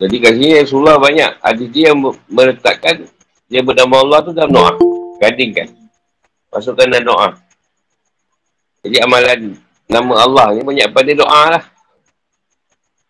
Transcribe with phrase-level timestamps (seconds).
[0.00, 1.30] Jadi kat sini Rasulullah banyak.
[1.42, 3.06] Ada dia yang meletakkan
[3.50, 4.72] dia bernama Allah tu dalam doa.
[5.20, 5.68] Gadingkan.
[6.48, 7.28] Masukkan dalam doa.
[8.82, 11.64] Jadi amalan nama Allah ni banyak pada doa lah.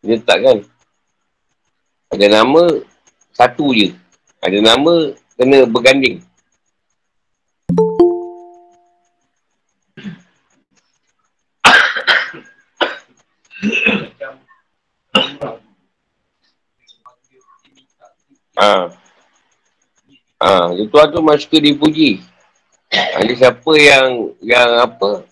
[0.02, 0.66] Dia letakkan.
[2.12, 2.62] Ada nama
[3.32, 3.94] satu je.
[4.42, 6.20] Ada nama kena berganding.
[18.72, 18.88] Ha.
[20.40, 22.24] Ha, itu tu masuk dipuji.
[22.92, 25.28] Ada siapa yang yang apa?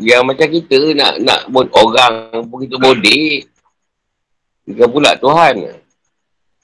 [0.00, 3.52] Yang macam kita nak nak buat orang begitu bodek.
[4.64, 5.76] Dia pula Tuhan.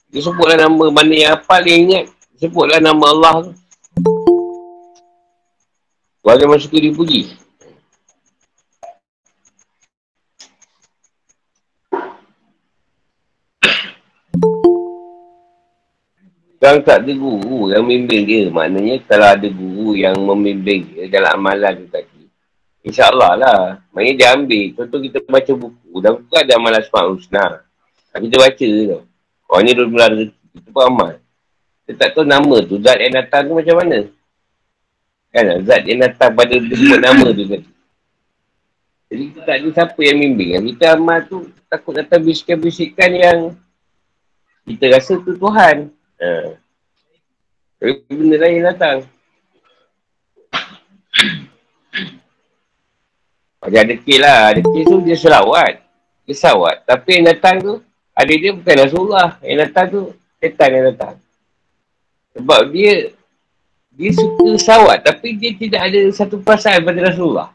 [0.09, 2.05] Dia sebutlah nama mana yang apa dia ingat.
[2.41, 3.51] Sebutlah nama Allah tu.
[6.25, 7.44] Wajah masuk dipuji.
[16.65, 18.43] Sekarang tak ada guru yang membimbing dia.
[18.49, 22.25] Maknanya kalau ada guru yang membimbing dia dalam amalan tu tadi.
[22.81, 23.61] InsyaAllah lah.
[23.93, 24.65] Maknanya dia ambil.
[24.73, 25.93] Contoh kita baca buku.
[26.01, 27.45] Dan buku ada amalan semak husna.
[28.17, 28.99] Kita baca tu.
[29.45, 30.45] Orang ni dulu mula rezeki.
[30.57, 31.11] Kita pun amal.
[31.85, 32.75] Kita tak tahu nama tu.
[32.81, 33.99] Zat yang datang tu macam mana.
[35.29, 37.69] Kan Zat yang datang pada sebut nama tu tadi.
[39.13, 40.73] Jadi kita tak ada siapa yang bimbing.
[40.73, 43.37] Kita amal tu takut datang bisikan-bisikan yang
[44.65, 45.93] kita rasa tu Tuhan.
[46.21, 46.55] Ha.
[47.79, 48.97] Tapi benda lain datang.
[53.59, 54.39] Macam ada kes lah.
[54.53, 55.73] Ada kes tu dia selawat.
[56.25, 56.85] Dia sawat.
[56.85, 57.73] Tapi yang datang tu,
[58.15, 59.29] ada dia bukan Rasulullah.
[59.41, 60.01] Yang datang tu,
[60.41, 61.13] setan yang datang.
[62.37, 63.13] Sebab dia,
[63.93, 65.05] dia suka sawat.
[65.05, 67.49] Tapi dia tidak ada satu perasaan pada Rasulullah.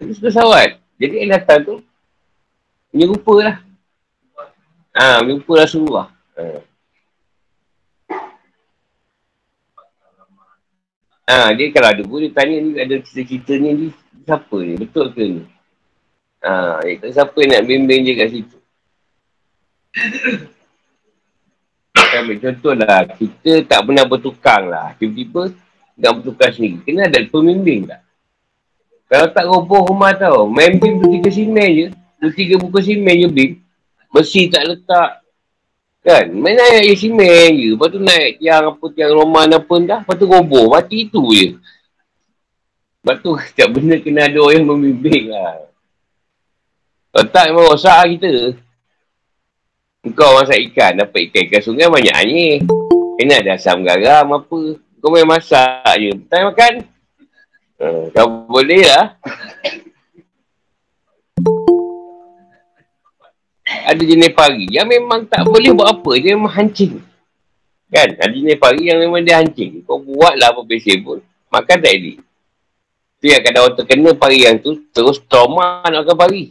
[0.00, 0.78] Dia suka sawat.
[0.96, 1.74] Jadi yang datang tu,
[2.90, 3.56] menyerupa lah.
[4.96, 6.08] Ha, menyerupa Rasulullah.
[6.40, 6.75] Ha.
[11.26, 13.86] Ha, dia kalau ada guru, dia tanya ni ada cerita-cerita ni, ni
[14.22, 14.78] siapa ni?
[14.78, 15.42] Betul ke ni?
[16.46, 18.58] Ha, itu siapa nak bimbing je kat situ?
[22.16, 24.94] Ambil contoh lah, kita tak pernah bertukang lah.
[24.96, 25.50] Tiba-tiba
[25.98, 26.78] nak bertukar sendiri.
[26.86, 28.06] Kena ada pembimbing tak?
[29.06, 31.86] Kalau tak roboh rumah tau, main bim tu tiga simen je.
[32.22, 33.50] Tu tiga buku simen je bim.
[34.14, 35.25] Besi tak letak,
[36.06, 36.30] Kan?
[36.38, 37.74] Main naik air simen je.
[37.74, 40.00] Lepas tu naik tiang apa, tiang roman apa dah.
[40.06, 40.70] Lepas tu roboh.
[40.70, 41.58] Mati itu je.
[43.02, 45.66] Lepas tu setiap benda kena ada orang yang membimbing lah.
[47.10, 48.32] Kalau tak memang rosak lah kita.
[50.14, 51.02] Kau masak ikan.
[51.02, 52.62] Dapat ikan ikan sungai banyak ni.
[53.18, 54.60] Kena ada asam garam apa.
[55.02, 56.14] Kau main masak je.
[56.30, 56.72] Tak makan.
[57.82, 59.18] Uh, kau boleh lah
[63.86, 66.10] ada jenis pari yang memang tak boleh buat apa.
[66.18, 66.98] Dia memang hancing.
[67.86, 68.18] Kan?
[68.18, 69.86] Ada jenis pari yang memang dia hancing.
[69.86, 71.22] Kau buatlah apa besi pun.
[71.54, 72.18] Makan tak edit.
[73.22, 76.44] Tu yang kadang orang terkena pari yang tu, terus trauma nak makan pari.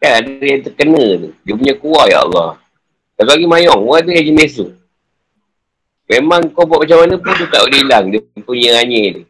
[0.00, 1.28] Kan ada yang terkena tu.
[1.44, 2.56] Dia punya kuah ya Allah.
[3.20, 4.66] Satu lagi mayong, orang ada yang jenis tu.
[6.08, 8.04] Memang kau buat macam mana pun tu tak boleh hilang.
[8.08, 9.24] Dia punya ranyir dia.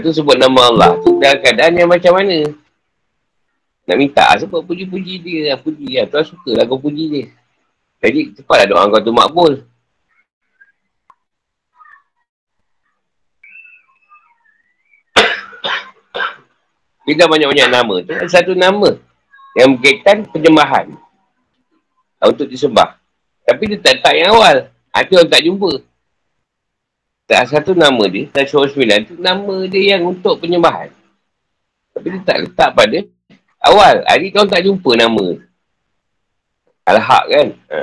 [0.00, 0.90] Itu sebut nama Allah.
[1.04, 2.36] Tu dalam keadaan yang macam mana.
[3.88, 5.56] Nak minta sebab puji-puji dia lah.
[5.56, 6.04] Puji dia.
[6.04, 7.32] Tuan suka lah kau puji dia.
[8.04, 9.64] Jadi cepatlah doa kau tu makbul.
[17.08, 18.12] Kita banyak-banyak nama tu.
[18.12, 18.92] Ada satu nama
[19.56, 20.92] yang berkaitan penyembahan.
[22.20, 23.00] Untuk disembah.
[23.48, 24.68] Tapi dia tak letak yang awal.
[25.00, 25.80] Itu orang tak jumpa.
[27.24, 28.28] Tak satu nama dia.
[28.28, 29.16] Tak suruh sembilan tu.
[29.16, 30.92] Nama dia yang untuk penyembahan.
[31.96, 33.00] Tapi dia tak letak pada
[33.68, 35.36] Awal, hari kau tak jumpa nama.
[36.88, 37.48] Al-Haq kan?
[37.68, 37.78] Ha.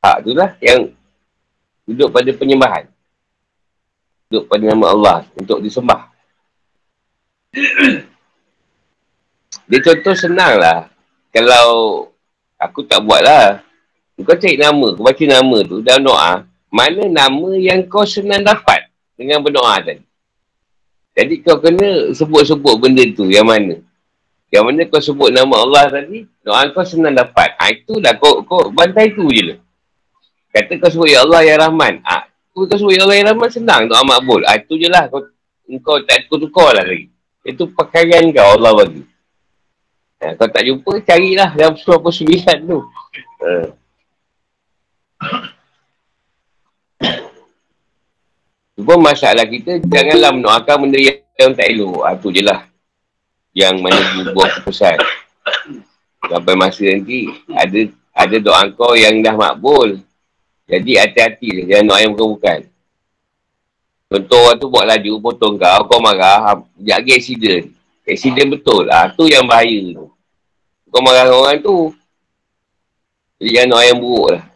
[0.00, 0.88] Hak tu lah yang
[1.84, 2.88] duduk pada penyembahan.
[4.32, 6.08] Duduk pada nama Allah untuk disembah.
[9.68, 10.88] Dia contoh senang lah.
[11.28, 11.68] Kalau
[12.56, 13.60] aku tak buat lah.
[14.22, 16.32] Kau cari nama, kau baca nama tu dalam doa.
[16.72, 20.00] Mana nama yang kau senang dapat dengan berdoa tadi.
[21.12, 23.91] Jadi kau kena sebut-sebut benda tu yang mana.
[24.52, 27.56] Yang mana kau sebut nama Allah tadi, doa kau senang dapat.
[27.56, 29.58] Ha, itulah kau, kau bantai tu je lah.
[30.52, 32.04] Kata kau sebut Ya Allah Ya Rahman.
[32.04, 34.44] Ha, kau sebut Ya Allah Ya Rahman senang doa makbul.
[34.44, 35.08] Ha, itu je lah.
[35.08, 35.24] Kau,
[35.80, 37.08] kau tak tukar lah lagi.
[37.48, 39.02] Itu pakaian kau Allah bagi.
[40.20, 42.78] Ha, kau tak jumpa, carilah dalam surah sembilan tu.
[43.40, 43.48] Ha.
[48.76, 51.00] Cuma masalah kita, janganlah mendoakan benda
[51.40, 52.04] yang tak elok.
[52.04, 52.68] Ha, tu je lah
[53.52, 54.00] yang mana
[54.32, 54.96] buat keputusan.
[56.28, 57.80] Sampai masa nanti, ada
[58.12, 60.00] ada doa kau yang dah makbul.
[60.68, 62.68] Jadi hati-hati jangan doa yang bukan-bukan.
[64.12, 67.64] Contoh orang tu buat laju, potong kau, kau marah, sekejap lagi accident.
[68.04, 68.84] Accident betul.
[68.92, 70.06] Ah tu yang bahaya tu.
[70.92, 71.96] Kau marah orang tu.
[73.40, 74.51] Jadi jangan doa yang buruk lah.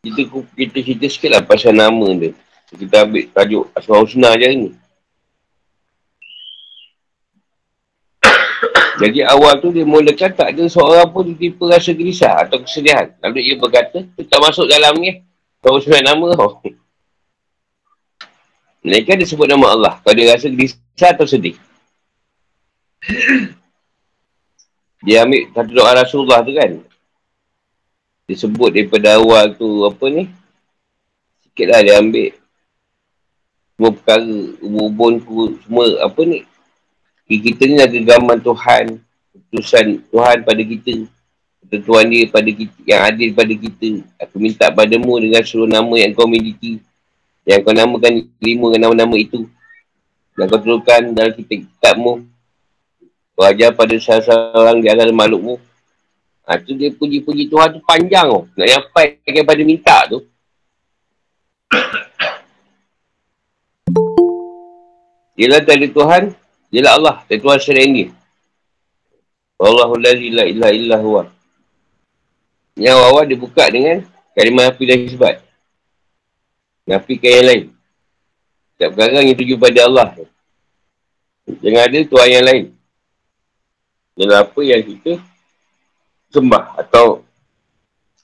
[0.00, 2.32] Kita, kita cerita sikit lah pasal nama dia.
[2.72, 4.70] Kita ambil tajuk Asma Husna je ni.
[9.04, 13.12] Jadi awal tu dia mulakan tak ada seorang pun tipe rasa gelisah atau kesedihan.
[13.20, 15.20] Lalu ia berkata, tu tak masuk dalam ni.
[15.60, 16.64] Kau sebenarnya nama kau.
[18.88, 20.00] Mereka dia sebut nama Allah.
[20.00, 21.60] Kalau dia rasa gelisah atau sedih.
[25.04, 26.88] dia ambil satu doa Rasulullah tu kan
[28.30, 30.30] disebut daripada awal tu apa ni?
[31.42, 32.30] Sikit lah dia ambil.
[33.74, 34.22] Semua perkara
[34.62, 35.12] ubun
[35.66, 36.46] semua apa ni?
[37.26, 39.02] Kita ni ada gambar Tuhan
[39.34, 41.06] keputusan Tuhan pada kita
[41.66, 43.90] ketentuan dia pada kita yang adil pada kita.
[44.22, 46.82] Aku minta padamu dengan seluruh nama yang kau miliki
[47.46, 49.46] yang kau namakan lima nama-nama itu.
[50.38, 52.26] Yang kau turunkan dalam kitab kitabmu
[53.34, 55.69] kau ajar pada salah seorang di antara makhlukmu
[56.50, 58.42] Ha, tu dia puji-puji Tuhan tu panjang tu.
[58.58, 60.26] Nak sampai kepada minta tu.
[65.38, 66.34] Ialah tadi Tuhan,
[66.74, 67.16] ialah Allah.
[67.30, 68.08] Tadi Tuhan selain dia.
[69.62, 71.30] Allahu la ilaha illa huwa.
[72.74, 74.02] Yang awal dia buka dengan
[74.34, 75.34] kalimah api dan sebab.
[76.82, 77.64] Nafikan yang lain.
[78.74, 80.18] Tak perkara yang tuju pada Allah.
[81.46, 82.64] Jangan ada Tuhan yang lain.
[84.18, 85.30] Ialah apa yang kita
[86.30, 87.26] sembah atau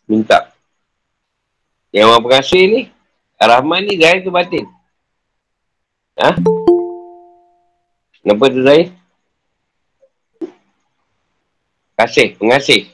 [0.07, 0.55] minta.
[1.91, 2.81] Yang orang pengasih ni,
[3.37, 4.65] Rahman ni zahir ke batin?
[6.17, 6.39] Ha?
[8.23, 8.89] Kenapa tu zahir?
[11.97, 12.93] Kasih, pengasih.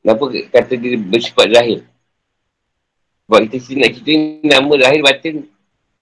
[0.00, 0.22] Kenapa
[0.52, 1.84] kata dia bersifat zahir?
[3.26, 5.36] Sebab kita sini nak cerita ni, nama zahir batin.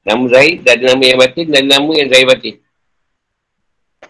[0.07, 2.55] Nama zahir, dan nama yang batin dan nama yang zahir batin.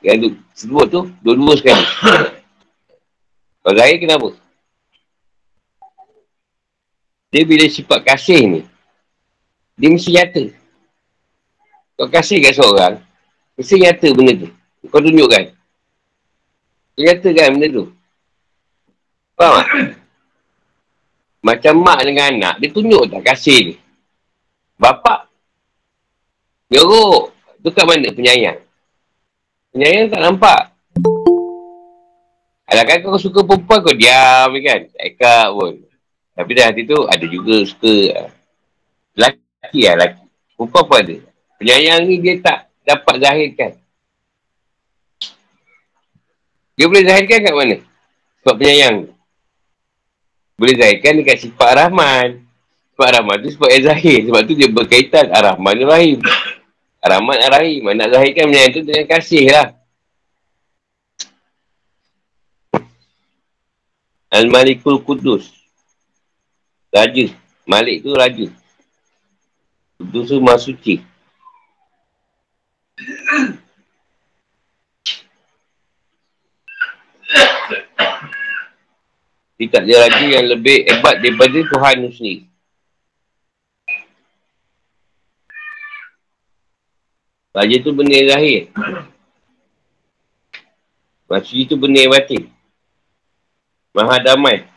[0.04, 1.84] Yang sebut tu, dua-dua sekali.
[3.66, 4.30] Kalau Zahir kenapa?
[7.34, 8.60] Dia bila sifat kasih ni,
[9.74, 10.54] dia mesti nyata.
[11.98, 13.02] Kau kasih kat seorang,
[13.58, 14.48] mesti nyata benda tu.
[14.86, 15.50] Kau tunjukkan.
[16.94, 17.84] Kau nyatakan benda tu.
[19.34, 19.68] Faham tak?
[21.42, 23.74] Macam mak dengan anak, dia tunjuk tak kasih ni.
[24.78, 25.26] Bapak,
[26.70, 27.34] Yorok,
[27.66, 28.62] tu kat mana penyayang?
[29.74, 30.75] Penyayang tak nampak.
[32.66, 34.80] Alah kan kau suka perempuan kau diam kan.
[34.98, 35.86] Ikat pun.
[36.34, 38.26] Tapi dah hati tu ada juga suka.
[39.14, 40.24] Lelaki lah lelaki.
[40.58, 41.16] Perempuan pun ada.
[41.56, 43.72] Penyayang ni dia tak dapat zahirkan.
[46.76, 47.76] Dia boleh zahirkan kat mana?
[48.42, 48.96] Sebab penyayang.
[50.58, 52.44] Boleh zahirkan dekat sifat Rahman.
[52.92, 54.26] Sifat Rahman tu sebab zahir.
[54.26, 56.18] Sebab tu dia berkaitan Ar-Rahman Rahim.
[57.00, 57.80] Ar-Rahman Ar-Rahim.
[57.94, 59.75] Nak zahirkan penyayang tu dengan kasih lah.
[64.30, 65.54] Al-Malikul Kudus.
[66.90, 67.30] Raja.
[67.66, 68.46] Malik tu raja.
[69.98, 71.02] Kudus tu maha suci.
[79.56, 82.44] Dia tak ada raja yang lebih hebat daripada Tuhan tu sendiri.
[87.56, 88.68] Raja tu benda lahir.
[91.24, 92.55] Maksudnya tu benda batin.
[93.96, 94.68] Maha damai.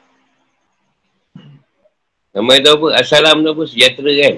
[2.31, 2.87] Damai tu apa?
[3.03, 3.63] Assalam tu apa?
[3.67, 4.35] Sejahtera kan?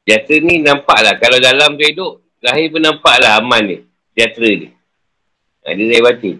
[0.00, 1.20] Sejahtera ni nampak lah.
[1.20, 3.76] Kalau dalam tu hidup, lahir pun nampak lah aman ni.
[4.16, 4.68] Sejahtera ni.
[5.68, 6.36] Ha, dia zahir batin.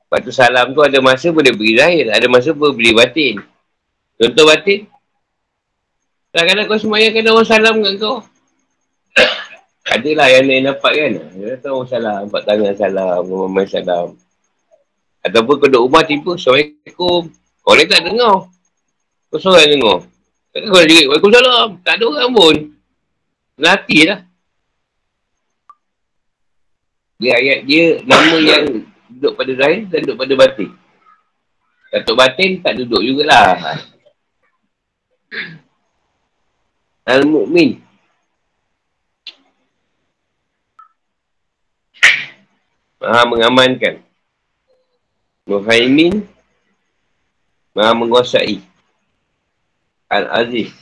[0.00, 2.08] Lepas tu salam tu ada masa boleh beri zahir.
[2.08, 3.34] Ada masa boleh beri batin.
[4.16, 4.88] Contoh batin.
[6.32, 8.16] Kadang-kadang kau semuanya kena orang salam kat kau.
[9.94, 11.12] Adalah yang lain nampak kan.
[11.36, 12.20] Dia kata orang salam.
[12.30, 13.20] Empat tangan salam.
[13.28, 14.06] Memang salam.
[15.20, 17.22] Ataupun kau duduk rumah tiba, Assalamualaikum.
[17.60, 18.36] Kau tak dengar.
[19.28, 19.98] Kau seorang dengar.
[20.50, 21.68] Tak kau lagi, Waalaikumsalam.
[21.84, 22.56] Tak ada orang pun.
[23.60, 24.20] Nanti lah.
[27.20, 28.64] Dia ayat dia, nama yang
[29.12, 30.70] duduk pada zahir dan duduk pada batin.
[31.90, 33.76] Datuk batin tak duduk jugalah.
[37.04, 37.82] Al-Mu'min.
[43.02, 44.09] Maha mengamankan.
[45.48, 46.28] Muhaimin
[47.72, 48.60] Maha menguasai
[50.10, 50.74] Al-Aziz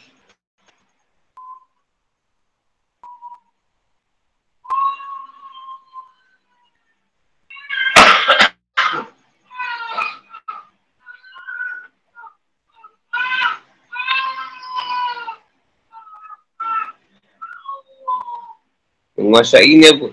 [19.19, 20.09] Menguasai ni apa?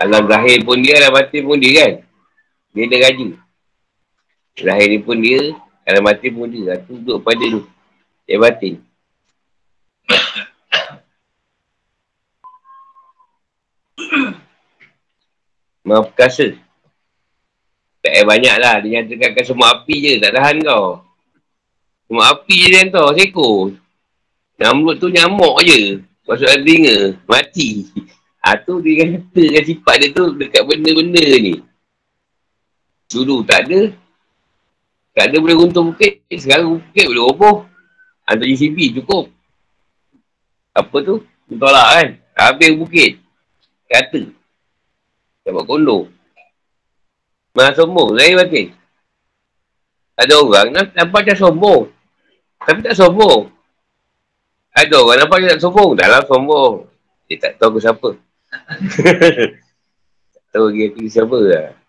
[0.00, 2.09] Alam zahir pun dia, alam batin pun dia kan?
[2.70, 3.34] Dia ada raja.
[4.60, 5.56] Zahir ni pun dia,
[5.98, 6.78] batin pun dia.
[6.78, 7.66] Itu duduk pada tu.
[8.28, 8.78] Dia batin.
[15.86, 16.54] Maha perkasa.
[18.00, 18.80] Tak payah banyak lah.
[18.80, 20.16] Dia nyatakan semua api je.
[20.22, 21.04] Tak tahan kau.
[22.08, 23.12] Semua api je dia hantar.
[23.18, 23.76] Seko.
[24.56, 26.00] Namrud tu nyamuk je.
[26.24, 26.96] Masuk dalam telinga.
[27.28, 27.84] Mati.
[28.40, 31.60] Ha tu dia katakan sifat dia tu dekat benda-benda ni.
[33.10, 33.90] Dulu tak ada.
[35.18, 36.22] Tak ada boleh runtuh bukit.
[36.30, 37.56] Sekarang bukit boleh roboh.
[38.22, 39.26] Hantar JCB cukup.
[40.70, 41.26] Apa tu?
[41.50, 42.08] Tolak kan?
[42.38, 43.18] Habis bukit.
[43.90, 44.22] Kata.
[45.42, 46.06] Dapat kondo.
[47.50, 48.14] Mana sombong.
[48.14, 48.70] Saya batin.
[50.14, 51.82] Ada orang nampak macam sombong.
[52.62, 53.50] Tapi tak sombong.
[54.70, 55.90] Ada orang nampak macam tak sombong.
[55.98, 56.74] Dalam sombong.
[57.26, 58.08] Dia tak tahu ke siapa.
[60.34, 61.79] tak tahu lagi aku siapa lah.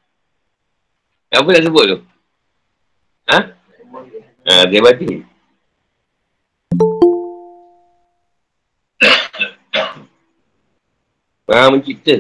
[1.32, 1.98] Apa nak sebut tu?
[3.32, 3.40] Ha?
[4.52, 5.24] Ha, dia mati.
[11.48, 12.16] Maha mencipta.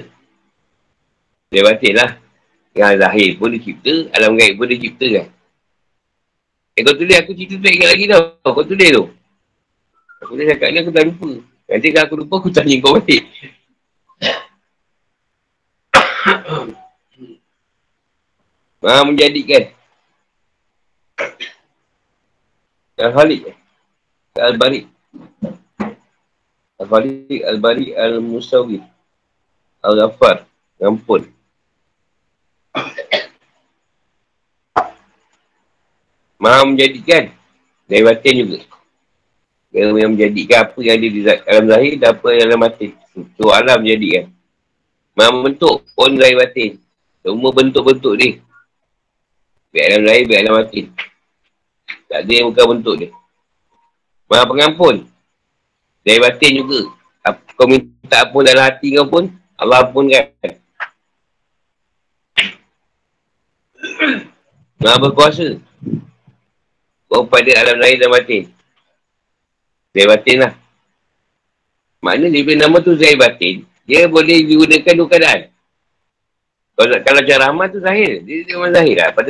[1.52, 2.12] Dia batin lah.
[2.72, 5.28] Yang zahir pun dicipta, alam gaib pun dicipta kan.
[6.72, 8.24] Eh kau tulis aku cerita tak ingat lagi tau.
[8.48, 9.04] Kau tulis tu.
[10.24, 11.32] Aku dah cakap ni aku dah lupa.
[11.68, 13.28] Nanti kalau aku lupa aku tanya kau balik.
[18.82, 19.70] Maha menjadikan.
[22.98, 23.54] Al-Halik.
[24.34, 24.82] Al-Bari.
[26.82, 28.82] Al-Halik, Al-Bari, Al-Musawi.
[29.86, 30.50] Al-Ghafar.
[30.82, 31.30] Ngampun.
[36.42, 37.30] Maha menjadikan.
[37.86, 38.66] Dari batin juga.
[39.70, 42.92] Dia yang menjadikan apa yang ada di dalam zahir dan apa yang dalam batin.
[43.14, 44.26] Itu alam menjadikan.
[45.14, 46.82] Maha membentuk pun dari batin.
[47.22, 48.42] Semua bentuk-bentuk ni.
[49.72, 50.86] Biar alam zahir, biar alam batin.
[52.12, 53.10] Tak ada yang bukan bentuk dia.
[54.28, 54.96] Maha pengampun.
[56.04, 56.80] Dari batin juga.
[57.56, 59.24] Kau minta apa dalam hati kau pun,
[59.56, 60.28] Allah pun kan.
[64.84, 65.56] Maha berkuasa.
[67.08, 68.44] Kau pada alam lahir dan batin.
[69.96, 70.54] Zahir batin lah.
[72.04, 73.64] Maknanya dia nama tu zahir batin.
[73.88, 75.42] Dia boleh digunakan dua keadaan.
[76.78, 78.24] Kalau, kalau cara amal tu zahir.
[78.26, 79.10] Dia, dia memang zahir lah.
[79.14, 79.30] Pada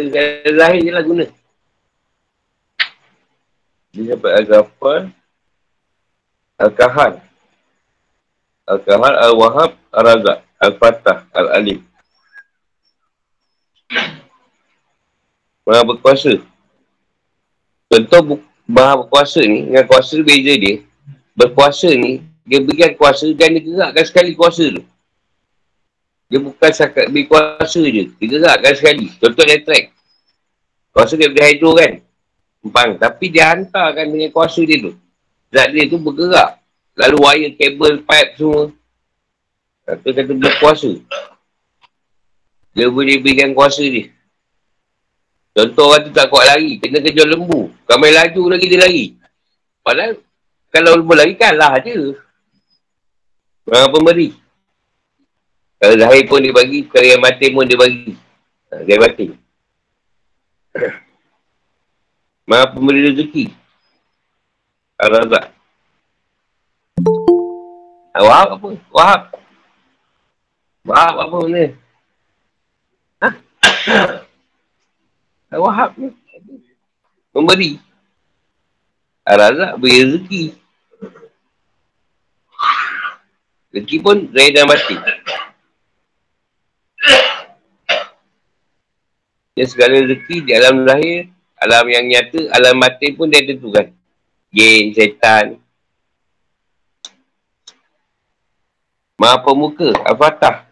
[0.49, 1.25] zahir je lah guna.
[3.91, 5.01] Dia dapat Al-Ghafar.
[6.61, 7.11] Al-Kahar.
[8.69, 10.39] Al-Kahar, Al-Wahab, Al-Razak.
[10.61, 11.81] Al-Fatah, Al-Alim.
[15.65, 16.37] Maha berkuasa.
[17.91, 20.85] Contoh maha berkuasa ni, dengan kuasa beza dia.
[21.35, 24.83] Berkuasa ni, dia berikan kuasa dan dia gerakkan sekali kuasa tu.
[26.31, 28.07] Dia bukan sakat beri kuasa je.
[28.15, 29.11] Dia gerakkan sekali.
[29.19, 29.91] Contoh dia track.
[30.95, 31.99] Kuasa dia beri hydro kan.
[32.63, 32.95] Empang.
[32.95, 34.95] Tapi dia hantarkan dengan kuasa dia tu.
[35.51, 36.63] Zat dia tu bergerak.
[36.95, 38.71] Lalu wire, kabel, pipe semua.
[39.83, 40.91] Satu kata berkuasa.
[42.71, 44.07] Dia boleh berikan kuasa dia.
[45.51, 46.79] Contoh orang tu tak kuat lari.
[46.79, 47.67] Kena kejar lembu.
[47.91, 49.19] Main laju lagi dia lari.
[49.83, 50.15] Padahal
[50.71, 52.15] kalau lembu lari kalah je.
[53.67, 54.40] Orang pemberi.
[55.81, 56.85] Kalau zahir pun dia bagi.
[56.85, 58.13] Kalau yang mati pun dia bagi.
[58.69, 59.33] Ha, dia mati.
[62.49, 63.49] Maha pemberi rezeki.
[65.01, 65.49] Al-Razak.
[68.13, 68.67] Ah, wahab apa?
[68.93, 69.21] Wahab.
[70.85, 71.65] Wahab apa benda?
[73.25, 73.29] Ha?
[75.65, 76.13] Wahab ni.
[77.33, 77.81] Memberi.
[79.25, 80.43] Al-Razak beri rezeki.
[83.73, 85.01] Rezeki pun zahir dan batin.
[89.51, 91.27] Dan segala rezeki di alam lahir,
[91.59, 93.91] alam yang nyata, alam batin pun dia tentukan.
[94.51, 95.59] Jin, setan.
[99.21, 100.65] Maha pemuka, Al-Fatah.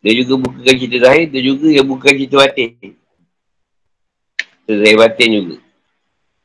[0.00, 2.96] Dia juga bukakan cerita zahir, dia juga yang bukakan cerita batin.
[4.64, 5.56] Cerita batin juga.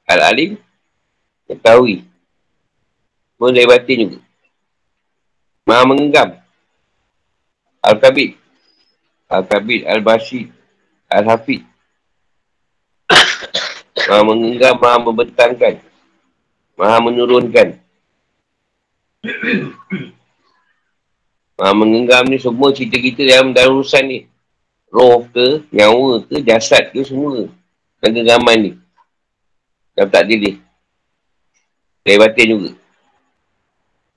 [0.03, 0.59] Al-Alim,
[1.47, 2.03] ketahui.
[3.39, 4.19] Pun zahir batin juga.
[5.63, 6.29] Maha mengenggam.
[7.79, 8.42] Al-Kabid.
[9.33, 10.53] Al-Kabid, Al-Bashid,
[11.09, 11.65] Al-Hafid.
[14.07, 15.81] Maha mengenggam, maha membentangkan.
[16.77, 17.67] Maha menurunkan.
[21.53, 24.25] Ha, mengenggam ni semua cerita kita dalam, dalam urusan ni.
[24.89, 27.47] Roh ke, nyawa ke, jasad ke, semua.
[28.01, 28.71] Dan genggaman ni.
[29.93, 30.59] Dan tak diri.
[32.03, 32.71] Dari batin juga.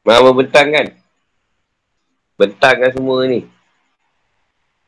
[0.02, 0.86] Maha membentang kan?
[2.34, 3.46] Bentang kan semua ni.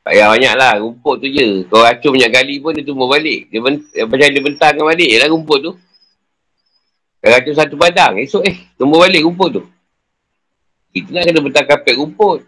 [0.08, 0.72] Tak payah banyak lah.
[0.80, 1.68] Rumput tu je.
[1.68, 3.52] Kau racun banyak kali pun dia tumbuh balik.
[3.52, 5.72] Dia bent macam dia bentangkan balik je lah rumput tu.
[7.20, 8.16] Kau racun satu padang.
[8.16, 9.62] Esok eh, tumbuh balik rumput tu.
[10.96, 12.40] Kita nak kena bentang kapet rumput.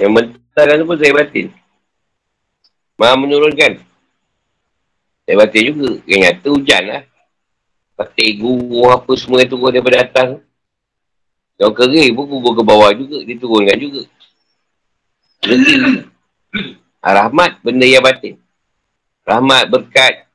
[0.00, 1.46] Yang bentangkan tu pun saya batin.
[2.96, 3.72] Maha menurunkan.
[5.28, 6.00] Saya batin juga.
[6.08, 7.02] Yang nyata hujan lah.
[7.92, 10.40] Batik guru apa semua yang turun daripada atas.
[11.60, 13.20] Kalau kering pun kubur ke bawah juga.
[13.20, 14.15] Dia turunkan juga.
[15.44, 16.08] Rezeki.
[17.02, 18.40] Rahmat benda yang batin.
[19.26, 20.26] Rahmat berkat.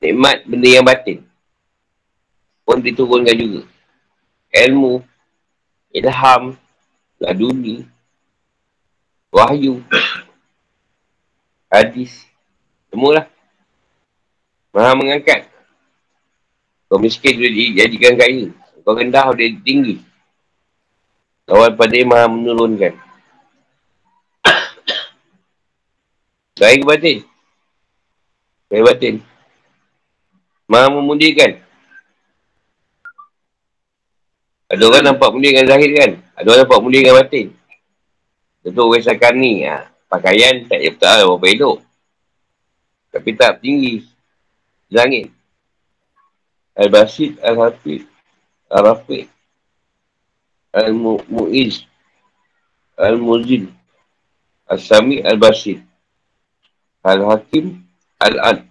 [0.00, 1.24] Nikmat benda yang batin.
[2.62, 3.62] Pun diturunkan juga.
[4.52, 5.02] Ilmu.
[5.92, 6.54] Ilham.
[7.20, 7.84] Laduni.
[9.32, 9.82] Wahyu.
[11.72, 12.24] Hadis.
[12.92, 13.28] Semualah.
[14.72, 15.48] Maha mengangkat.
[16.86, 18.52] Kau miskin boleh dijadikan kaya.
[18.86, 19.98] Kau rendah boleh tinggi.
[21.46, 23.05] Kawan pada maha menurunkan.
[26.56, 27.20] Baik batin.
[28.72, 29.14] Baik batin.
[30.64, 31.60] Maha memudikan.
[34.66, 36.10] Ada orang nampak mulia dengan zahir kan?
[36.32, 37.46] Ada orang nampak mulia dengan batin.
[38.64, 39.68] Tentu orang ni.
[39.68, 39.92] Ha.
[40.08, 41.76] Pakaian tak payah betul berapa elok.
[43.12, 44.08] Tapi tak tinggi.
[44.88, 45.36] Langit.
[46.76, 48.04] Al-Basid, Al-Hafid,
[48.68, 49.32] Al-Rafiq,
[50.76, 51.88] Al-Mu'iz,
[53.00, 53.72] Al-Muzil,
[54.68, 55.80] Al-Sami, Al-Basid,
[57.06, 57.86] Al-Hakim,
[58.18, 58.66] Al-Ad.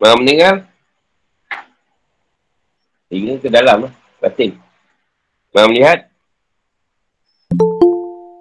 [0.00, 0.64] Maha mendengar?
[3.12, 3.92] Hingga ke dalam lah.
[4.24, 4.56] Batin.
[5.52, 6.08] Maha melihat?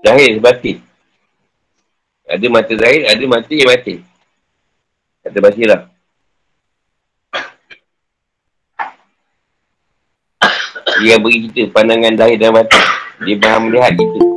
[0.08, 0.80] Zahir, batin.
[2.26, 4.00] Ada mata zahir, ada mata yang batin.
[5.20, 5.82] Kata basirah.
[11.04, 12.80] Dia beri kita pandangan zahir dan mata.
[13.20, 14.35] Dia maha melihat kita.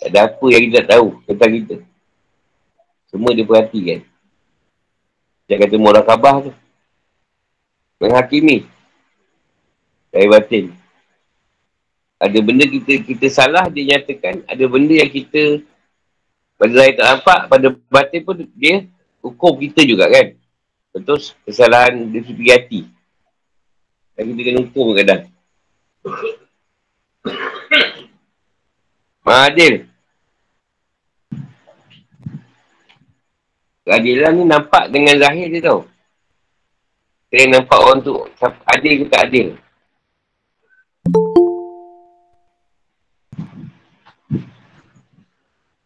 [0.00, 1.76] Tak ada apa yang kita tak tahu tentang kita.
[3.12, 4.00] Semua dia perhatikan.
[5.44, 6.52] Dia kata murah kabah tu.
[8.00, 8.64] Menghakimi.
[10.08, 10.72] Dari batin.
[12.16, 14.40] Ada benda kita kita salah, dia nyatakan.
[14.48, 15.60] Ada benda yang kita
[16.60, 18.84] pada zahir tak nampak, pada batin pun dia
[19.20, 20.32] hukum kita juga kan.
[20.96, 22.80] Betul kesalahan di segi hati.
[24.16, 25.28] Dan kita kena hukum kadang.
[29.28, 29.89] Mahadil.
[33.90, 35.82] Keadilan ni nampak dengan zahir dia tau.
[37.26, 38.14] Kita nampak orang tu
[38.70, 39.58] adil ke tak adil.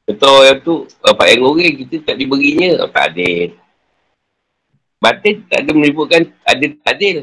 [0.05, 3.57] Betul yang tu, bapak yang goreng kita tak diberinya, tak adil.
[5.01, 7.17] Batin tak ada menyebutkan adil adil.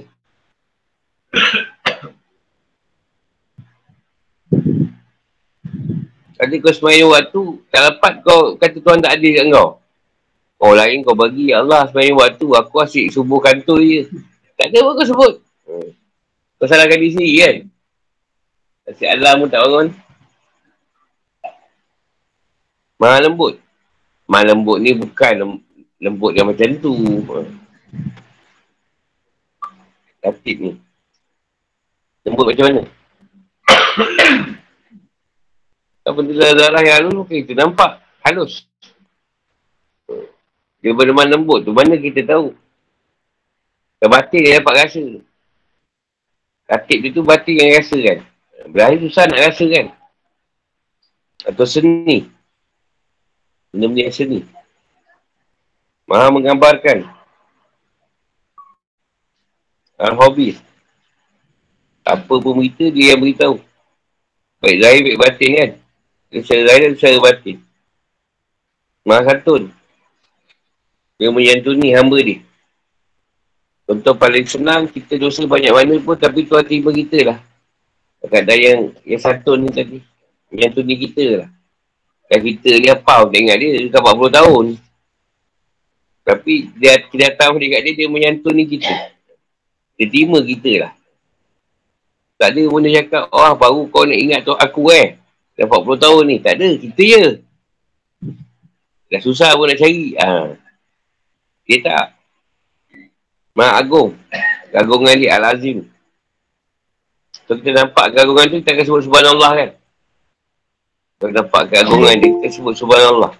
[6.42, 9.81] Tadi kau semayang waktu, tak dapat kau kata Tuhan tak adil kat kau.
[10.62, 12.46] Orang lain kau bagi Allah sepanjang waktu.
[12.46, 14.06] Aku asyik subuh kantor je.
[14.54, 15.34] Tak ada apa kau sebut.
[15.66, 15.90] Hmm.
[16.62, 17.56] Kau salahkan diri sendiri kan?
[18.94, 19.88] Asyik Allah pun tak bangun.
[23.02, 23.58] Maha lembut.
[24.30, 25.66] Maha lembut ni bukan
[25.98, 26.94] lembut yang macam tu.
[30.22, 30.72] Katib ni.
[32.22, 32.86] Lembut macam mana?
[36.06, 37.98] Apa benda darah yang halus, okay, kita nampak.
[38.22, 38.70] Halus.
[40.82, 42.58] Dia berdeman lembut tu, mana kita tahu?
[44.02, 45.04] Kalau batin dia dapat rasa.
[46.66, 48.20] Katib dia tu batin yang rasa kan.
[48.74, 49.86] Berakhir susah nak rasa kan.
[51.46, 52.26] Atau seni.
[53.70, 54.40] Benda-benda yang seni.
[56.10, 57.06] Maha menggambarkan.
[60.02, 60.58] Al-Hobi.
[62.02, 63.62] Apa pun berita, dia yang beritahu.
[64.58, 65.72] Baik zahir, baik batin kan.
[66.34, 67.58] Secara zahir dan secara batin.
[69.06, 69.70] Maha santun.
[71.22, 72.42] Dia menyantuni hamba dia.
[73.86, 77.38] Contoh paling senang, kita dosa banyak mana pun, tapi Tuhan terima kita lah.
[78.26, 80.02] Kadang yang, yang satu ni tadi.
[80.50, 81.50] Menyantuni kita lah.
[82.26, 84.66] Dan kita ni apa, ingat dia, dia dah 40 tahun.
[86.26, 88.94] Tapi dia, kita datang dekat dia, dia menyantuni kita.
[90.02, 90.94] Dia terima kita lah.
[92.42, 95.22] Tak ada pun dia cakap, oh baru kau nak ingat tu aku eh.
[95.54, 96.38] Dah 40 tahun ni.
[96.42, 97.26] Tak ada, kita je.
[99.14, 100.18] Dah susah pun nak cari.
[100.18, 100.61] Ha.
[101.72, 102.08] Dia tak.
[103.56, 104.12] Maha Agung.
[104.76, 105.88] Gagungan dia Al-Azim.
[107.48, 109.70] So kita nampak gagungan tu, kita akan sebut Subhanallah kan.
[111.16, 113.40] Kalau nampak keagungan dia, kita sebut Subhanallah.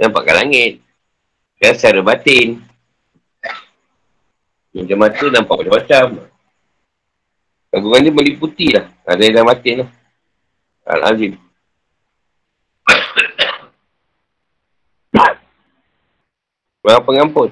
[0.00, 0.72] Nampak kat langit.
[1.60, 2.64] Dan secara batin.
[4.72, 6.06] Macam mata nampak macam-macam.
[7.68, 8.88] Gangguan dia meliputi lah.
[9.04, 9.88] Ada yang dah mati lah.
[10.88, 11.36] Al-Azim.
[16.82, 17.50] Maha pengampun.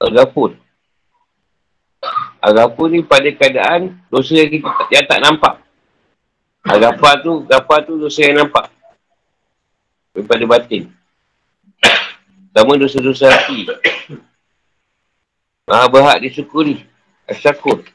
[0.00, 0.56] Al-Ghafur.
[2.40, 5.54] Al-Ghafur ni pada keadaan dosa yang, kita, yang tak nampak.
[6.64, 8.68] Al-Ghafar tu, Ghafar tu dosa yang nampak.
[10.12, 10.92] Daripada batin.
[12.50, 13.68] Sama dosa-dosa hati.
[15.68, 16.82] Maha berhak disyukuri.
[17.30, 17.86] Asyakur.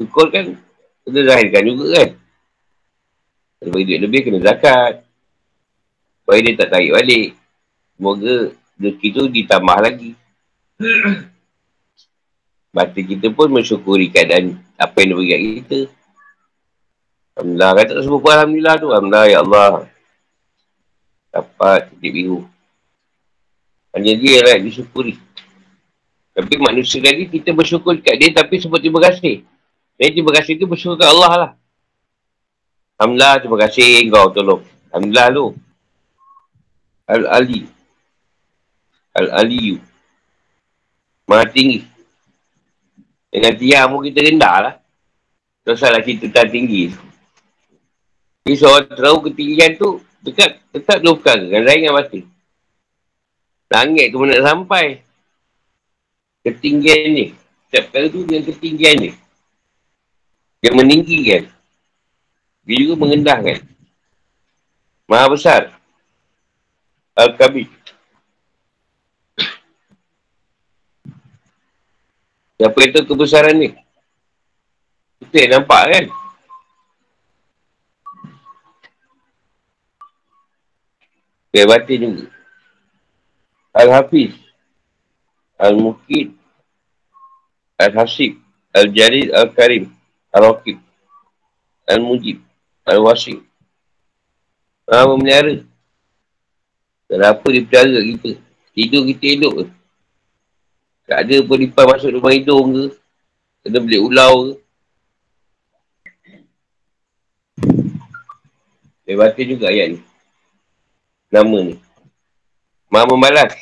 [0.00, 0.58] Syukur kan,
[1.06, 2.10] kena zahirkan juga kan.
[3.60, 5.09] Kalau bagi duit lebih, kena zakat.
[6.30, 7.34] Supaya dia tak tarik balik.
[7.98, 10.14] Semoga rezeki tu ditambah lagi.
[12.78, 15.80] Mata kita pun mensyukuri keadaan apa yang dia bagi kat kita.
[17.34, 17.70] Alhamdulillah.
[17.74, 18.88] Kata tak sebut Alhamdulillah tu.
[18.94, 19.72] Alhamdulillah, Ya Allah.
[21.34, 22.46] Dapat titik biru.
[23.90, 25.18] Hanya dia yang layak disyukuri.
[26.30, 29.42] Tapi manusia tadi kita bersyukur kat dia tapi sebut terima kasih.
[29.98, 31.50] Jadi terima kasih tu bersyukur kat Allah lah.
[33.02, 34.62] Alhamdulillah, terima kasih kau tolong.
[34.94, 35.46] Alhamdulillah tu.
[37.10, 37.66] Al-Ali.
[39.18, 39.82] Al-Aliyu.
[41.26, 41.82] Maha tinggi.
[43.30, 44.74] Dengan tiang pun kita rendah lah.
[45.66, 46.90] Tak salah kita tak tinggi.
[48.46, 51.42] Jadi seorang tahu ketinggian tu, dekat, tetap dua perkara.
[51.42, 52.24] Dengan lain dengan batin.
[53.70, 54.86] Langit tu nak sampai.
[56.46, 57.26] Ketinggian ni.
[57.70, 59.10] Setiap perkara tu dengan ketinggian ni.
[60.62, 61.42] Yang meninggikan.
[62.66, 63.58] Dia juga mengendahkan.
[65.06, 65.79] Maha besar.
[67.20, 67.68] Al-Kabir.
[72.56, 73.72] Siapa itu kebesaran ni?
[75.20, 76.04] Kita yang nampak kan?
[81.50, 82.26] Dia batin juga.
[83.76, 84.32] Al-Hafiz.
[85.60, 86.32] Al-Mukid.
[87.80, 88.40] Al-Hasib.
[88.72, 89.34] Al-Jarid.
[89.34, 89.92] Al-Karim.
[90.30, 90.78] Al-Raqib.
[91.90, 92.38] Al-Mujib.
[92.86, 93.42] Al-Wasib.
[94.86, 95.69] Maha memelihara.
[97.10, 98.38] Kenapa dia percaya kita?
[98.70, 99.64] Tidur kita elok ke?
[101.10, 102.84] Tak ada pun lipat masuk rumah hidung ke?
[103.66, 104.52] Kena beli ulau ke?
[109.10, 110.00] Dia baca juga ayat ni.
[111.34, 111.74] Nama ni.
[112.86, 113.58] Maha membalas.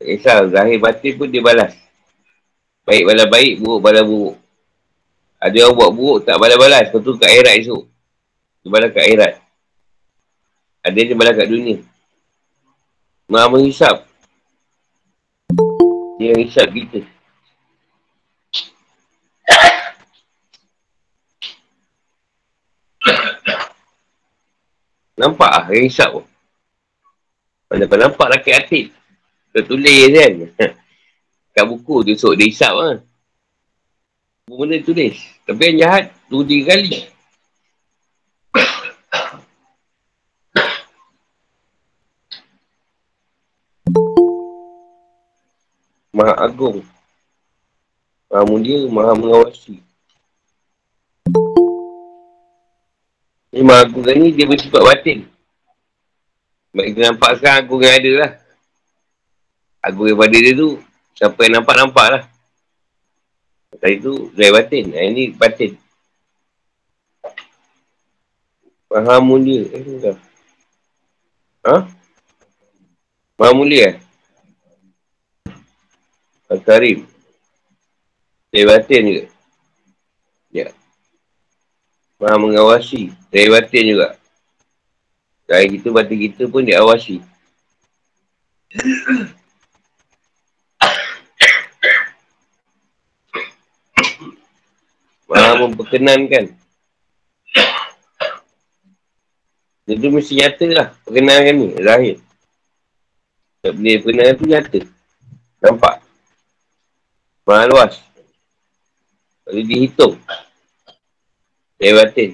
[0.00, 1.76] Tak kisah, zahir batin pun dia balas.
[2.88, 4.40] Baik balas baik, buruk balas buruk.
[5.36, 6.88] Ada orang buat buruk, tak balas-balas.
[6.88, 7.82] Lepas tu kat akhirat esok.
[8.64, 9.32] Dia balas kat akhirat.
[10.80, 11.89] Ada yang balas kat dunia.
[13.30, 14.10] Maha menghisap.
[16.18, 17.06] Dia yang hisap kita.
[25.14, 26.26] Nampak lah yang hisap tu.
[27.70, 28.90] Mana kau nampak rakyat atik.
[29.54, 30.32] Kau tulis kan.
[31.54, 32.98] Kat buku tu esok dia hisap lah.
[34.50, 35.14] Benda tulis.
[35.46, 37.06] Tapi yang jahat, dua tiga kali.
[46.20, 46.84] Maha Agung.
[48.28, 49.80] Maha Mulia, Maha Mengawasi.
[53.56, 55.24] Ini Maha Agung ni dia bersifat batin.
[56.70, 58.32] Sebab kita nampak sekarang Agung yang ada lah.
[59.80, 60.76] Agung daripada dia tu,
[61.16, 62.22] siapa yang nampak-nampak lah.
[63.80, 64.84] Tadi tu, dari batin.
[64.92, 65.72] Yang ni batin.
[68.92, 69.64] Maha Mulia.
[69.72, 70.16] Eh.
[71.64, 71.76] Ha?
[73.40, 74.09] Maha Mulia eh?
[76.50, 77.06] Al-Karim.
[78.50, 79.30] Dari batin juga.
[80.50, 80.74] Ya.
[82.18, 83.14] Maha mengawasi.
[83.30, 84.18] Dari batin juga.
[85.46, 87.22] Dari kita, batin kita pun diawasi.
[95.30, 96.58] Maha memperkenankan.
[99.86, 100.90] Itu mesti nyata lah.
[101.06, 101.78] Perkenankan ni.
[101.78, 102.18] Zahir.
[103.62, 104.80] Tak boleh perkenankan tu nyata.
[105.62, 106.09] Nampak?
[107.50, 107.98] Maha luas.
[109.42, 110.14] Kalau dihitung.
[111.82, 112.30] Dari batin.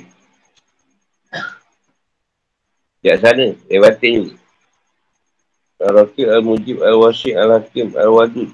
[3.01, 3.47] Sekejap sana.
[3.57, 4.37] Batin juga.
[5.77, 8.53] Al-Rakib, Al-Mujib, Al-Wasik, Al-Hakim, Al-Wadud.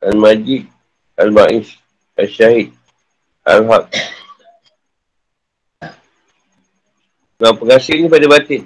[0.00, 0.64] Al-Majid,
[1.20, 1.76] Al-Ma'ish,
[2.16, 2.72] Al-Syahid,
[3.44, 3.92] Al-Haq.
[7.36, 8.64] Nah, pengasih ni pada batin.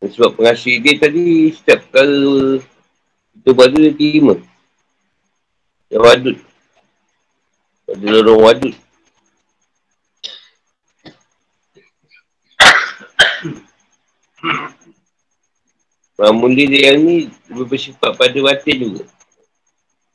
[0.00, 2.64] Sebab pengasih dia tadi setiap perkara
[3.30, 4.34] kita buat tu dia terima.
[5.90, 6.36] Yang wadud.
[7.86, 8.74] Pada lorong wadud.
[16.30, 17.16] Mulia dia yang ni
[17.48, 19.04] bersifat pada batin juga.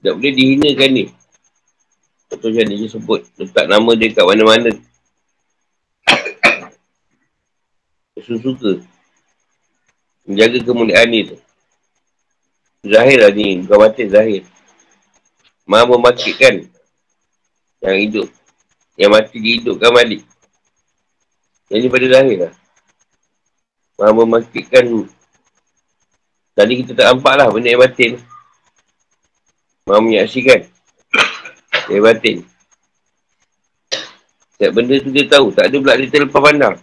[0.06, 1.04] Tak boleh dihinakan ni.
[2.30, 3.22] Atau macam dia sebut.
[3.42, 4.70] Letak nama dia kat mana-mana.
[8.26, 8.86] Suka-suka.
[10.30, 11.38] Menjaga kemuliaan ni tu.
[12.86, 13.66] Zahir lah ni.
[13.66, 14.42] Bukan batin, zahir.
[15.66, 16.70] Maha memakitkan
[17.82, 18.28] yang hidup.
[18.96, 20.22] Yang mati dihidupkan balik.
[21.74, 22.54] Yang ni pada zahir lah.
[23.98, 24.86] Maha memakitkan.
[26.56, 28.22] Tadi kita tak nampak lah benda yang batin.
[29.90, 30.66] Maha menyaksikan.
[31.92, 32.38] Yang batin.
[34.56, 35.52] Setiap benda tu dia tahu.
[35.52, 36.76] Tak ada pula dia terlepas pandang.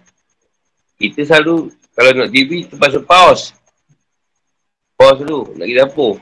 [1.00, 3.56] Kita selalu, kalau nak TV, terpaksa pause.
[5.02, 5.58] Pause dulu.
[5.58, 6.14] Nak pergi dapur.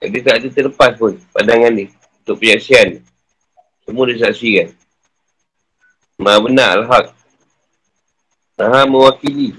[0.00, 1.92] Jadi tak ada terlepas pun pandangan ni.
[2.24, 3.04] Untuk penyaksian.
[3.84, 4.72] Semua dia saksikan.
[6.16, 7.12] Maha benar al-haq.
[8.56, 9.52] Maha mewakili.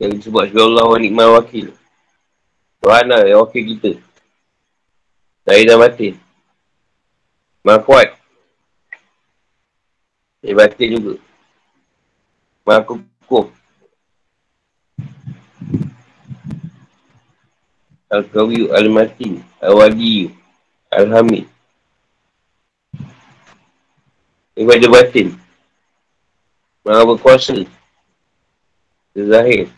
[0.00, 1.76] Yang disebut sebagai Allah wa nikmal wakil.
[2.80, 3.92] Tuhan lah yang wakil kita.
[5.44, 6.16] Dari dan batin.
[7.60, 8.16] Maha kuat.
[10.40, 11.14] Dari batin juga.
[12.64, 13.60] Maha kukuh.
[18.12, 20.28] Al-Qawi Al-Matin Al-Wadi
[20.92, 21.48] Al-Hamid.
[24.52, 25.32] Ibadah batin.
[26.84, 27.64] Maha berkuasa.
[29.16, 29.72] Zahir.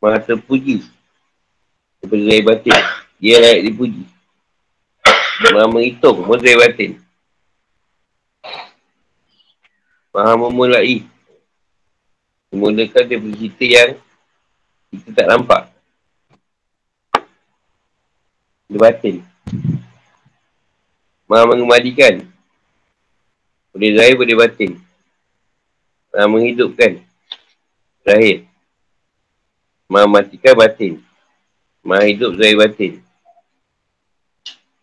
[0.00, 0.88] Maha terpuji.
[2.00, 2.72] Zahir batin.
[3.20, 4.08] Dia layak dipuji.
[5.52, 6.96] Maha menghitung Maha batin.
[10.16, 11.04] Maha memulai.
[12.48, 13.92] Memulakan daripada cerita yang
[14.88, 15.65] Kita tak nampak
[18.66, 19.22] Dia batin.
[21.30, 22.26] Maha mengembalikan.
[23.70, 24.70] Boleh zahir boleh batin.
[26.10, 26.98] Maha menghidupkan.
[28.02, 28.46] Zahir.
[29.86, 30.98] Maha matikan batin.
[31.86, 32.92] Maha hidup zahir batin.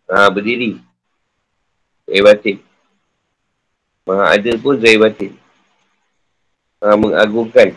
[0.08, 0.80] Maha berdiri
[2.08, 2.58] Zahir batin.
[4.08, 5.32] Maha ada pun zahir batin.
[6.80, 7.76] Maha mengagungkan.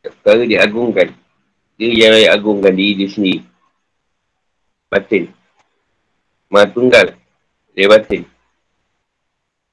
[0.00, 1.12] Perkara diagungkan.
[1.76, 3.53] Dia yang agungkan diri dia sendiri
[4.92, 5.30] Batin
[6.48, 7.06] Maha tunggal
[7.74, 8.22] Zahir batin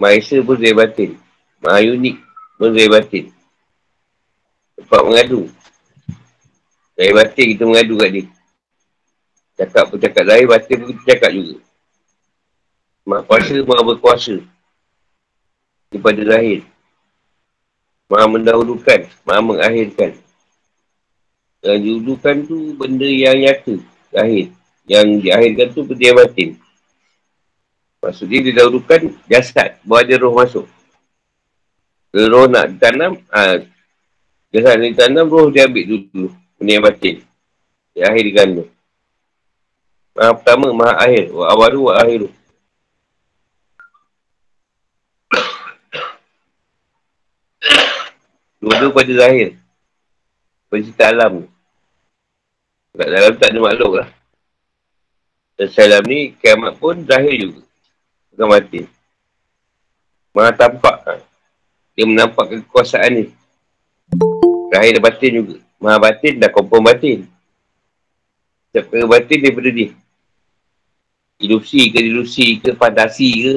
[0.01, 1.19] Maha Esa pun zahir batin
[1.61, 3.33] Maha unik Zahir batin.
[4.77, 5.49] Tempat mengadu.
[6.93, 8.25] Zahir batin kita mengadu kat dia.
[9.57, 11.57] Cakap pun cakap zahir, batin pun kita cakap juga.
[13.01, 14.35] Maha kuasa, maha berkuasa.
[15.89, 16.61] Daripada zahir.
[18.05, 20.11] Maha mendahulukan, maha mengakhirkan.
[21.65, 23.73] Yang dihulukan tu benda yang nyata,
[24.13, 24.53] zahir.
[24.89, 26.49] Yang diakhirkan tu benda yang batin.
[28.01, 30.65] Maksudnya dia dahulukan jasad, bawa ada roh masuk.
[32.11, 33.61] Roh nak ditanam, ha,
[34.49, 36.33] jasad nak ditanam, roh dia ambil dulu.
[36.57, 37.15] Benda yang batin.
[37.93, 38.69] Dia akhir digandung.
[40.17, 41.31] Maha pertama, maha akhir.
[41.31, 42.29] Wa awalu wa akhiru.
[48.61, 49.57] Dua-dua pada zahir.
[50.69, 51.49] Pencipta alam.
[52.93, 54.07] Kat dalam tak ada makhluk lah.
[55.61, 57.61] Dan salam ni, kiamat pun zahir juga.
[58.33, 58.81] Bukan mati.
[60.33, 61.05] Maha tampak.
[61.05, 61.21] Ha.
[61.93, 63.25] Dia menampakkan kekuasaan ni.
[64.73, 65.55] Terakhir dan batin juga.
[65.77, 67.29] Maha batin dah kompon batin.
[68.73, 69.93] Setiap perkara batin daripada dia.
[71.37, 73.53] Ilusi ke ilusi ke fantasi ke.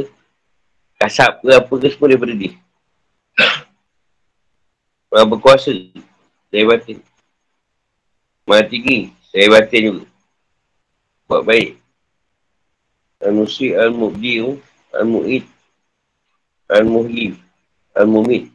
[1.00, 2.52] Kasap ke apa ke semua daripada dia.
[5.08, 5.72] Maha berkuasa.
[6.52, 7.00] Dari batin.
[8.44, 9.08] Maha tinggi.
[9.32, 10.04] Dari batin juga.
[11.24, 11.83] Buat baik.
[13.24, 14.60] Al-Musri Al-Mubdi'u
[14.92, 15.54] Al-Mu'id
[16.68, 17.36] Al-Muhib
[17.94, 18.50] Al-Mumit.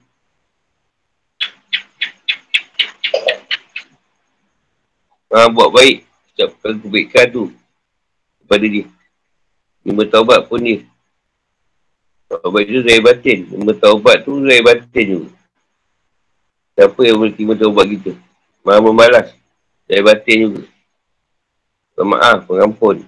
[5.29, 6.03] Ha, buat baik.
[6.33, 7.43] Ucapkan kebaikan tu.
[8.43, 8.85] Kepada dia.
[9.85, 10.83] Dia bertaubat pun dia.
[12.27, 13.39] Taubat tu zahir batin.
[13.45, 15.29] Dia bertaubat tu zahir batin juga.
[16.75, 18.11] Siapa yang boleh terima taubat kita?
[18.65, 19.31] Maha membalas.
[19.85, 20.61] Zahir batin juga.
[21.93, 23.05] Pemaaf, pengampun.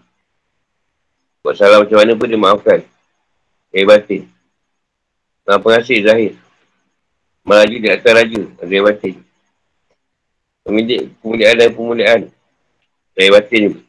[1.41, 2.79] Buat salah macam mana pun dia maafkan.
[3.73, 4.21] Zahir batin.
[5.41, 6.33] Maha pengasih Zahir.
[7.41, 8.41] Meraja di atas raja.
[8.61, 9.15] Zahir batin.
[10.61, 12.21] Pemilik kemuliaan dan pemuliaan.
[13.17, 13.81] Zahir batin juga.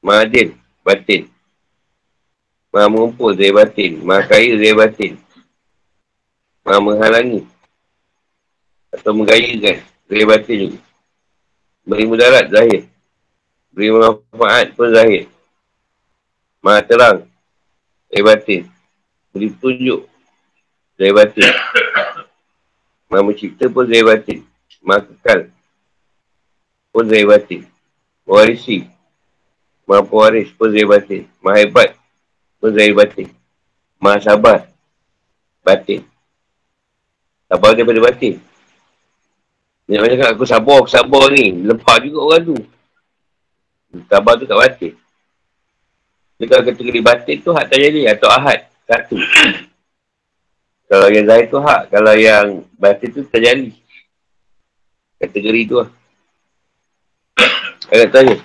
[0.00, 0.48] Maha adil.
[0.80, 1.22] Batin.
[2.72, 3.36] Maha mengumpul.
[3.36, 4.00] Zahir batin.
[4.00, 4.56] Maha kaya.
[4.56, 5.12] Zahir batin.
[6.64, 7.44] Maha menghalangi.
[8.88, 9.84] Atau menggayakan.
[10.08, 10.78] Zahir batin juga.
[11.84, 12.48] Beri mudarat.
[12.48, 12.88] Zahir.
[13.68, 15.28] Beri manfaat pun Zahir.
[16.62, 17.18] Maha terang.
[18.08, 18.62] Zahir batin
[19.36, 20.08] beri petunjuk
[20.96, 21.52] dari batin.
[23.12, 24.40] Maha mencipta pun zahir batin.
[24.80, 25.52] Maha kekal
[26.88, 27.68] pun zahir batin.
[28.24, 28.88] Mewarisi.
[29.84, 31.28] Maha pewaris pun zahir batin.
[31.44, 31.92] Maha hebat
[32.56, 33.28] pun zahir batin.
[34.00, 34.64] Maha sabar.
[35.60, 36.00] Batin.
[37.52, 38.40] Sabar daripada batin.
[39.86, 41.62] Dia macam aku sabar, aku sabar ni.
[41.62, 42.56] Lepas juga orang tu.
[44.10, 44.92] Sabar tu kat batin.
[46.36, 48.68] Kalau kategori batin tu hak terjadi atau ahad.
[48.84, 49.16] Satu.
[50.86, 51.88] Kalau yang zahir tu hak.
[51.88, 52.46] Kalau yang
[52.76, 53.72] batin tu terjadi.
[55.16, 55.88] Kategori tu lah.
[57.88, 58.36] Agak tanya.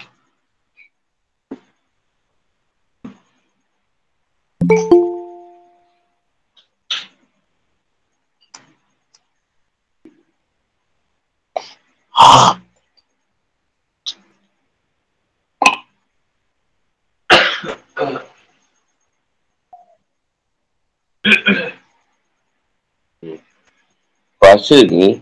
[24.42, 25.22] Kuasa ni,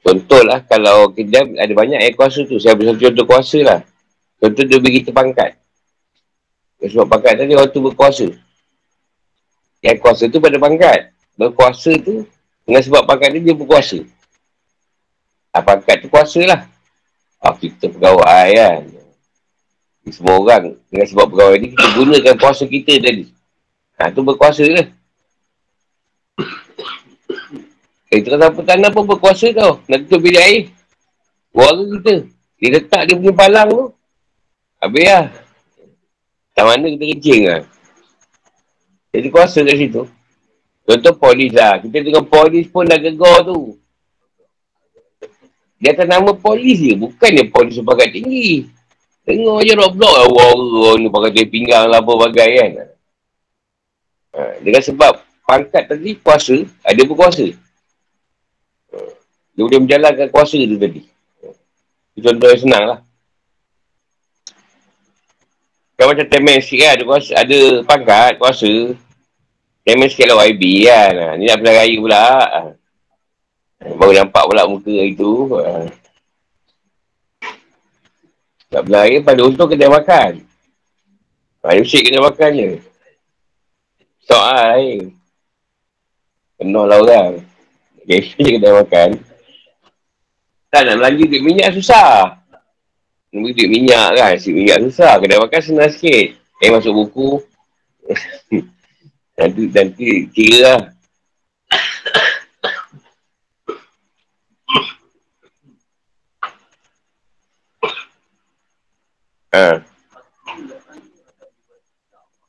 [0.00, 2.56] contohlah kalau kita ada banyak air kuasa tu.
[2.56, 3.84] Saya ambil contoh kuasa lah.
[4.40, 5.60] Contoh dia bagi kita pangkat.
[6.80, 8.32] Sebab pangkat tadi orang tu berkuasa.
[9.84, 11.12] Yang kuasa tu pada pangkat.
[11.36, 12.24] Berkuasa tu,
[12.64, 14.00] dengan sebab pangkat ni dia berkuasa.
[15.52, 16.64] Ha, pangkat tu kuasa lah.
[17.44, 18.88] Ha, kita pegawai kan.
[20.08, 23.28] Semua orang dengan sebab pegawai ni, kita gunakan kuasa kita tadi.
[23.94, 24.86] Ha, tu berkuasa lah.
[28.10, 29.82] Eh, tu kata tanah pun berkuasa tau.
[29.90, 30.62] Nak tutup bilik air.
[31.54, 32.14] Warga kita.
[32.58, 33.84] Dia letak dia punya palang tu.
[34.82, 35.24] Habis lah.
[36.54, 37.62] Tak mana kita kencing lah.
[39.14, 40.02] Jadi kuasa kat situ.
[40.86, 41.78] Contoh polis lah.
[41.82, 43.78] Kita dengan polis pun dah gegar tu.
[45.82, 46.94] Dia akan nama polis je.
[46.94, 48.66] Bukannya polis sebagai tinggi.
[49.26, 50.26] Tengok je rock-block lah.
[50.30, 52.93] Wah, ni pakai pinggang lah apa bagai kan.
[54.34, 57.46] Ha, dengan sebab pangkat tadi kuasa, ada berkuasa.
[58.90, 58.96] Ha,
[59.54, 61.06] dia boleh menjalankan kuasa tu tadi.
[62.18, 62.98] Itu contoh yang senang lah.
[65.94, 68.72] Kan macam temen sikit kan, ada, kuasa, ada pangkat, kuasa.
[69.86, 71.12] Temen sikit lah YB kan.
[71.14, 72.24] Ha, ni nak pilihan raya pula.
[72.26, 72.60] Ha.
[73.94, 75.54] Baru nampak pula muka itu.
[75.54, 75.86] Ha.
[78.74, 80.42] Tak pilihan raya pada untung kena makan.
[81.62, 82.93] Ha, Yusik kena makan je.
[84.24, 85.12] Sok lah eh.
[86.56, 87.44] Penuh lah orang.
[88.08, 89.20] Yusik kena makan.
[90.72, 92.40] Tak nak belanja duit minyak susah.
[93.30, 95.20] Nombor duit minyak kan, si minyak susah.
[95.20, 96.34] Kedai makan senang sikit.
[96.64, 97.28] Eh, masuk buku.
[99.38, 100.80] nanti, nanti kira lah.
[109.54, 109.78] Ha.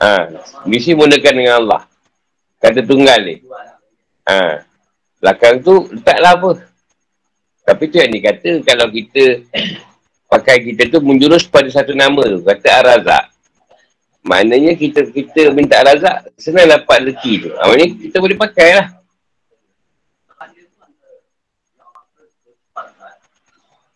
[0.06, 0.30] Ha.
[0.70, 1.82] Mesti menggunakan dengan Allah.
[2.62, 3.42] Kata tunggal ni.
[4.30, 4.62] Ha.
[5.18, 6.52] Belakang tu letaklah apa.
[7.66, 9.42] Tapi tu yang dikata kalau kita
[10.34, 12.46] pakai kita tu menjurus pada satu nama tu.
[12.46, 13.34] Kata Ar-Razak.
[14.26, 17.50] Maknanya kita kita minta Ar-Razak, senang dapat rezeki tu.
[17.58, 18.88] Ha, maknanya kita boleh pakai lah.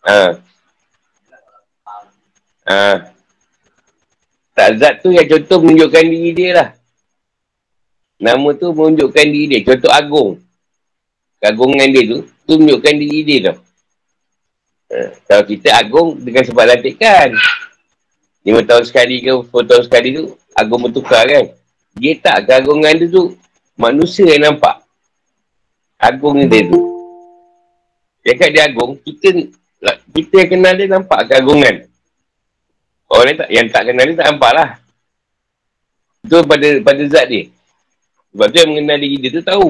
[0.10, 0.22] Ha.
[2.66, 3.19] Ha.
[4.60, 6.70] Tak zat tu yang contoh menunjukkan diri dia lah.
[8.20, 9.60] Nama tu menunjukkan diri dia.
[9.64, 10.44] Contoh Agung.
[11.40, 13.56] Keagungan dia tu, tu menunjukkan diri dia tu.
[14.92, 17.32] Eh, kalau kita agung dengan sebab latihan.
[18.44, 21.46] Lima tahun sekali ke, sepuluh tahun sekali tu, agung bertukar kan.
[21.96, 23.40] Dia tak keagungan dia tu,
[23.80, 24.84] manusia yang nampak.
[25.96, 26.80] Agung dia tu.
[28.28, 29.48] Dia kat dia agung, kita
[30.12, 31.89] kita yang kenal dia nampak keagungan.
[33.10, 34.70] Orang yang tak, yang tak kenal dia tak nampak lah.
[36.22, 37.50] Itu pada, pada zat dia.
[38.30, 39.70] Sebab yang mengenal diri dia tu tahu.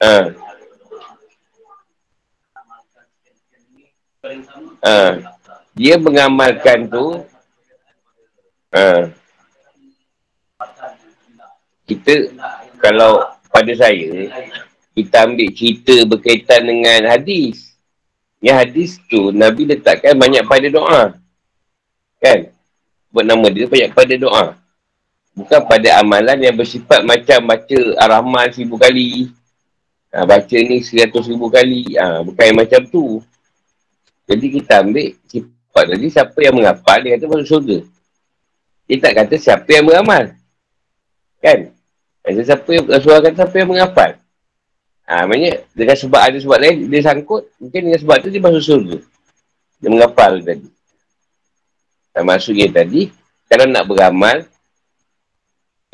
[0.00, 0.16] Ha.
[4.84, 4.96] Ha.
[5.76, 7.24] Dia mengamalkan tu
[8.72, 9.08] ha.
[11.84, 12.12] Kita
[12.80, 14.28] Kalau pada saya
[14.92, 17.73] Kita ambil cerita berkaitan dengan hadis
[18.44, 21.02] Yang hadis tu Nabi letakkan banyak pada doa
[22.20, 22.52] Kan
[23.08, 24.44] Buat nama dia banyak pada doa
[25.32, 29.32] Bukan pada amalan yang bersifat macam baca Ar-Rahman seribu kali
[30.14, 31.98] Ha, baca ni seratus ribu kali.
[31.98, 33.18] Ha, bukan yang macam tu.
[34.30, 37.78] Jadi kita ambil sifat tadi siapa yang menghafal dia kata masuk surga.
[38.86, 40.38] Dia tak kata siapa yang beramal.
[41.42, 41.74] Kan?
[42.22, 44.10] Kata siapa yang, Rasulullah kata siapa yang menghafal.
[45.04, 47.44] Ha, maknanya dengan sebab ada sebab lain dia sangkut.
[47.60, 48.96] Mungkin dengan sebab tu dia masuk surga.
[49.80, 50.68] Dia menghafal tadi.
[52.14, 53.10] Dan maksudnya tadi,
[53.50, 54.46] kalau nak beramal,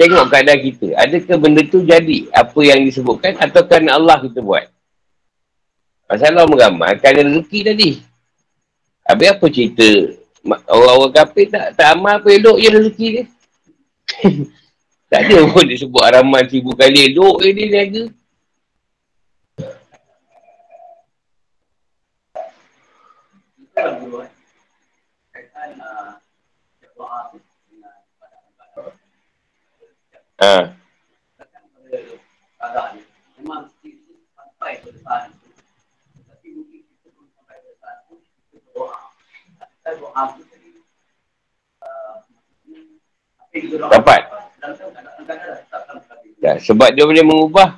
[0.01, 0.97] Tengok keadaan kita.
[0.97, 4.65] Adakah benda tu jadi apa yang disebutkan atau kerana Allah kita buat?
[6.09, 7.91] Masalah meramal, kan ada rezeki tadi.
[9.05, 9.89] Habis apa cerita
[10.73, 13.25] orang-orang kafir tak, tak amal apa elok je rezeki dia.
[15.13, 18.05] tak ada pun dia sebut araman seribu kali elok je dia niaga.
[30.41, 30.73] Ha.
[43.91, 44.23] Dapat.
[46.41, 47.77] Ya, sebab dia boleh mengubah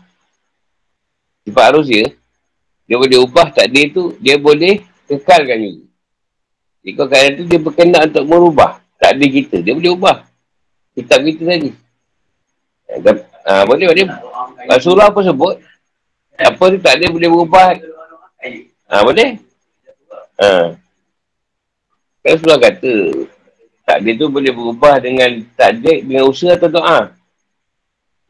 [1.42, 2.14] sifat arus dia.
[2.86, 5.84] Dia boleh ubah takdir tu, dia boleh kekalkan juga.
[6.86, 9.58] Jika keadaan tu dia berkenaan untuk merubah takdir kita.
[9.66, 10.16] Dia boleh ubah.
[10.94, 11.81] Kitab kita tadi.
[13.43, 14.07] Ha, boleh, boleh.
[14.68, 15.57] Rasulullah apa sebut?
[16.36, 17.74] Apa tu tak boleh berubah?
[18.88, 19.40] Ha, boleh?
[20.38, 20.76] Ha.
[22.22, 22.95] Kan Rasulullah kata,
[23.82, 27.11] takdir tu boleh berubah dengan takdir, dengan usaha atau doa.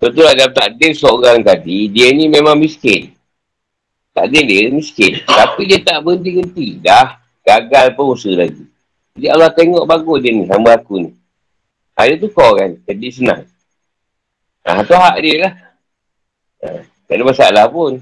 [0.01, 3.13] Betul lah dalam takdir seorang tadi, dia ni memang miskin.
[4.17, 5.21] Takdir dia miskin.
[5.29, 6.81] Tapi dia tak berhenti-henti.
[6.81, 8.65] Dah gagal pun usaha lagi.
[9.13, 11.11] Jadi Allah tengok bagus dia ni, sama aku ni.
[11.93, 13.45] Hari tu kau kan, jadi senang.
[14.63, 15.53] Ha, tu hak dia lah.
[16.63, 17.99] Ha, tak ada masalah pun.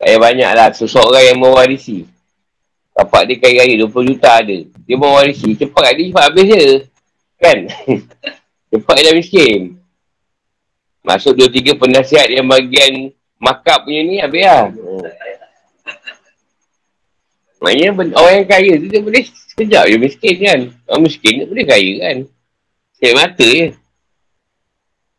[0.00, 0.68] Tak payah banyak lah.
[0.72, 2.08] Seseorang yang mewarisi.
[2.96, 4.58] Bapak dia kaya raya 20 juta ada.
[4.88, 5.52] Dia mewarisi.
[5.56, 6.64] Cepat dia cepat habis je.
[7.36, 7.58] Kan?
[8.72, 9.76] cepat dia miskin.
[11.04, 14.72] Masuk 2-3 penasihat yang bagian makap punya ni habis lah.
[17.62, 20.60] Maksudnya orang yang kaya tu dia boleh sekejap je miskin kan.
[20.88, 22.16] Orang miskin dia boleh kaya kan.
[22.96, 23.81] Sekejap mata je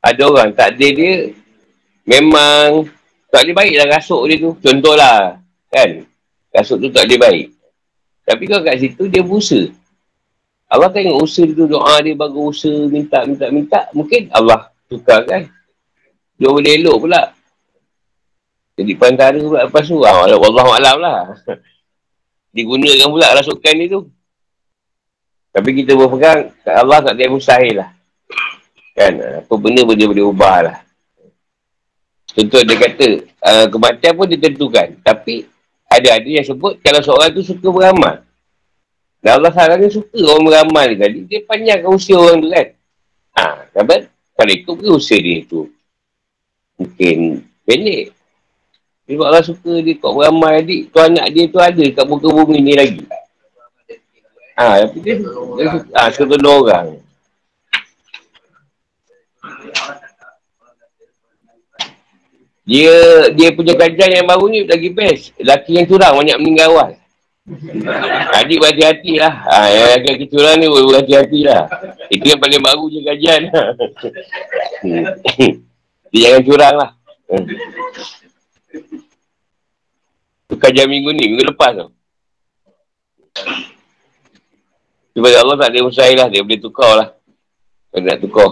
[0.03, 1.31] ada orang tak ada dia
[2.03, 2.91] memang
[3.31, 4.51] tak boleh baik lah rasuk dia tu.
[4.61, 5.41] Contohlah.
[5.71, 6.05] Kan?
[6.53, 7.47] Rasuk tu tak boleh baik.
[8.27, 9.73] Tapi kalau kat situ dia berusaha.
[10.69, 13.79] Allah tengok usaha tu doa dia bagus usaha minta minta minta.
[13.95, 15.49] Mungkin Allah tukar kan.
[16.37, 17.33] Dia boleh elok pula.
[18.77, 19.97] Jadi pantara pula lepas tu.
[20.05, 21.19] Ah, Allah Alam lah.
[22.55, 24.01] Digunakan pula rasukan dia tu.
[25.53, 27.89] Tapi kita berpegang Allah tak ada mustahil lah.
[28.93, 29.13] Kan?
[29.41, 30.77] Apa benda pun dia boleh ubah lah.
[32.33, 33.07] Contoh dia kata,
[33.45, 34.87] uh, kematian pun ditentukan.
[35.05, 35.45] Tapi,
[35.93, 38.25] ada-ada yang sebut kalau seorang tu suka beramal.
[39.21, 41.19] Dan Allah sarannya suka orang beramal tadi.
[41.29, 42.67] Dia panjangkan usia orang tu kan.
[43.37, 43.43] Ha,
[43.77, 44.09] dapat?
[44.33, 45.69] Kalau ikut ke usia dia tu?
[46.81, 48.11] Mungkin pendek.
[49.05, 50.89] Sebab Allah suka dia kau beramal adik.
[50.89, 53.05] Tu anak dia tu ada kat muka bumi ni lagi.
[54.57, 56.99] Ha, tapi dia, dia, dia, ha, suka orang.
[62.63, 65.35] Dia dia punya kajian yang baru ni lagi best.
[65.35, 66.89] Lelaki yang curang banyak meninggal awal.
[68.39, 69.33] Adik berhati-hati lah.
[69.51, 71.67] Ha, yang lelaki curang ni berhati-hati lah.
[72.07, 73.41] Itu yang paling baru je kajian.
[76.11, 76.89] dia jangan curang lah.
[80.47, 81.87] Itu kajian minggu ni, minggu lepas tu.
[85.13, 86.27] Sebab Allah tak ada usaha lah.
[86.31, 87.07] Dia boleh tukar lah.
[87.91, 88.49] Kalau nak tukar.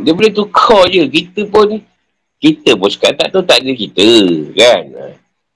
[0.00, 1.04] Dia boleh tukar je.
[1.08, 1.80] Kita pun,
[2.40, 4.08] kita pun sekarang tak tahu tak ada kita.
[4.52, 4.82] Kan?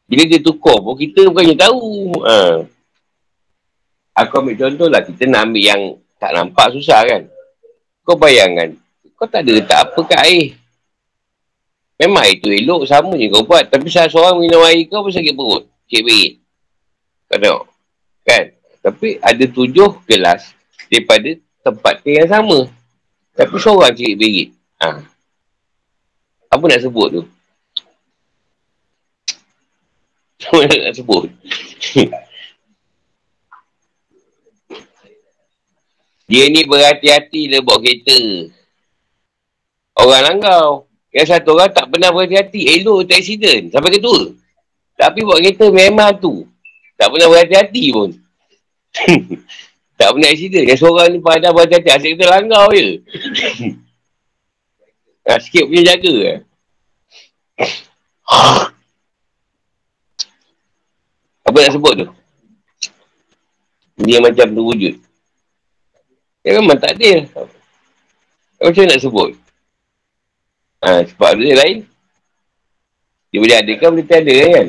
[0.09, 2.17] Bila dia tukar pun, kita bukannya tahu.
[2.25, 2.39] Ha.
[4.25, 5.01] Aku ambil contoh lah.
[5.05, 5.83] Kita nak ambil yang
[6.21, 7.23] tak nampak susah kan.
[8.05, 8.77] Kau bayangkan.
[9.17, 10.57] Kau tak ada letak apa kat air.
[12.01, 13.69] Memang itu elok sama je kau buat.
[13.69, 15.69] Tapi salah seorang minum air kau pun sakit perut.
[15.93, 16.33] Cik berit.
[17.29, 17.65] Kau tengok.
[18.25, 18.45] Kan?
[18.81, 20.57] Tapi ada tujuh gelas
[20.89, 21.29] daripada
[21.61, 22.80] tempat yang sama.
[23.41, 24.53] Tapi seorang cik berit.
[24.85, 25.01] Ha.
[26.53, 27.23] Apa nak sebut tu?
[30.45, 31.25] Apa nak sebut?
[36.29, 38.21] Dia ni berhati-hati lah bawa kereta.
[39.97, 40.85] Orang langgar.
[41.09, 42.77] Yang satu orang tak pernah berhati-hati.
[42.77, 43.73] Elok tak accident.
[43.73, 44.37] Sampai kedua.
[45.01, 46.45] Tapi bawa kereta memang tu.
[47.01, 48.13] Tak pernah berhati-hati pun.
[50.01, 50.65] Tak pernah accident.
[50.65, 51.93] Yang seorang ni pada berhati-hati.
[51.93, 53.05] Asyik kita langgar je.
[55.29, 56.15] ha, sikit punya jaga.
[56.25, 56.39] Eh.
[61.45, 62.09] Apa nak sebut tu?
[64.01, 64.95] Dia macam tu wujud.
[66.41, 67.45] Dia memang tak ada.
[68.57, 69.37] Macam nak sebut?
[70.81, 71.85] Ha, sebab dia lain.
[73.29, 74.67] Dia boleh adakan, boleh tiada kan?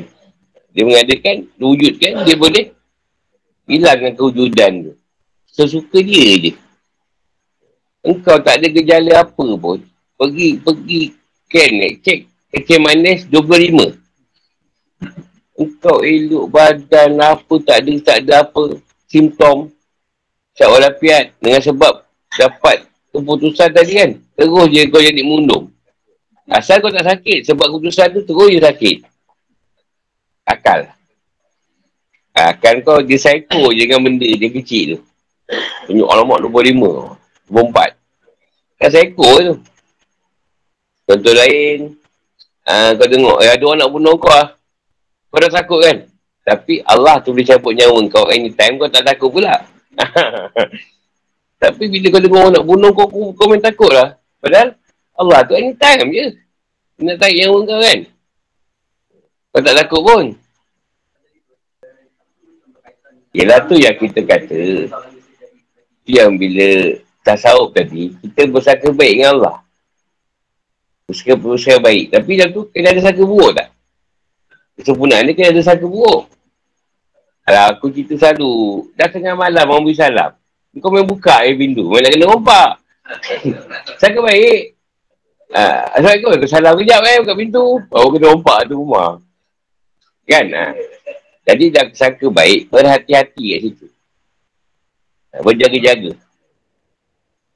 [0.75, 2.13] Dia mengadakan, wujud kan?
[2.27, 2.65] Dia boleh
[3.71, 5.00] hilangkan kewujudan tu.
[5.51, 6.51] Sesuka dia je.
[8.01, 9.83] Engkau tak ada gejala apa pun.
[10.15, 11.11] Pergi, pergi
[11.45, 11.89] scan ni.
[11.99, 12.19] Cek
[12.55, 13.93] kecil manis 25.
[15.59, 18.79] Engkau elok badan apa tak ada, tak ada apa.
[19.11, 19.69] Simptom.
[20.55, 21.35] Syak walafiat.
[21.37, 21.93] Dengan sebab
[22.31, 24.11] dapat keputusan tadi kan.
[24.39, 25.67] Terus je kau jadi mundung.
[26.47, 27.43] Asal kau tak sakit.
[27.51, 28.97] Sebab keputusan tu terus je sakit.
[30.47, 30.89] Akal.
[32.33, 34.99] Kan kau dia psycho je dengan benda dia kecil tu.
[35.87, 37.17] Tunjuk alamak 25.
[37.51, 37.95] 24.
[38.79, 39.53] Kan psycho tu.
[41.05, 41.79] Contoh lain.
[42.65, 43.37] Ha, kau tengok.
[43.43, 44.55] Eh, ada orang nak bunuh kau lah.
[45.31, 45.97] Kau dah takut kan?
[46.41, 48.79] Tapi Allah tu boleh cabut nyawa kau anytime.
[48.79, 49.59] Kau tak takut pula.
[51.61, 54.17] Tapi bila kau dengar orang nak bunuh kau, kau, kau main takut lah.
[54.41, 54.73] Padahal
[55.13, 56.27] Allah tu anytime je.
[57.01, 57.99] Nak tarik nyawa kau kan?
[59.51, 60.25] Kau tak takut pun.
[63.31, 64.91] Yelah tu yang kita kata.
[66.05, 66.69] Yang bila
[67.21, 69.57] tasawuf tadi, kita bersangka baik dengan Allah.
[71.05, 72.05] Bersangka-bersangka baik.
[72.09, 73.69] Tapi dalam tu kena ada sangka buruk tak?
[74.81, 76.25] Kesempurnaan ni kena ada sangka buruk.
[77.41, 80.31] Kalau aku cerita selalu, dah tengah malam orang beri salam.
[80.79, 82.69] Kau main buka air pintu, main nak kena rompak.
[84.01, 84.79] sangka baik.
[85.51, 87.63] Ha, Assalamualaikum, aku salam kejap eh, buka pintu.
[87.91, 89.19] Baru kena rompak tu rumah.
[90.23, 90.47] Kan?
[90.55, 90.65] Ha.
[91.43, 93.90] Jadi dah sangka baik, berhati-hati kat situ.
[95.31, 96.11] Berjaga-jaga.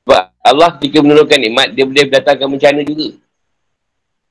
[0.06, 3.20] Sebab Allah ketika menurunkan nikmat, dia boleh datangkan bencana juga.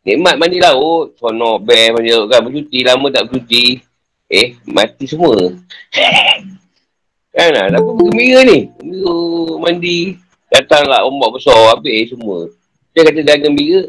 [0.04, 3.80] Nikmat mandi laut, sonok, bear, mandi laut kan, bercuti, lama tak bercuti.
[4.30, 5.36] Eh, mati semua.
[7.34, 8.70] kan lah, apa gembira ni?
[8.80, 9.16] Gembira,
[9.60, 10.16] mandi,
[10.48, 12.48] datanglah ombak besar, habis semua.
[12.94, 13.82] Dia kata jangan gembira.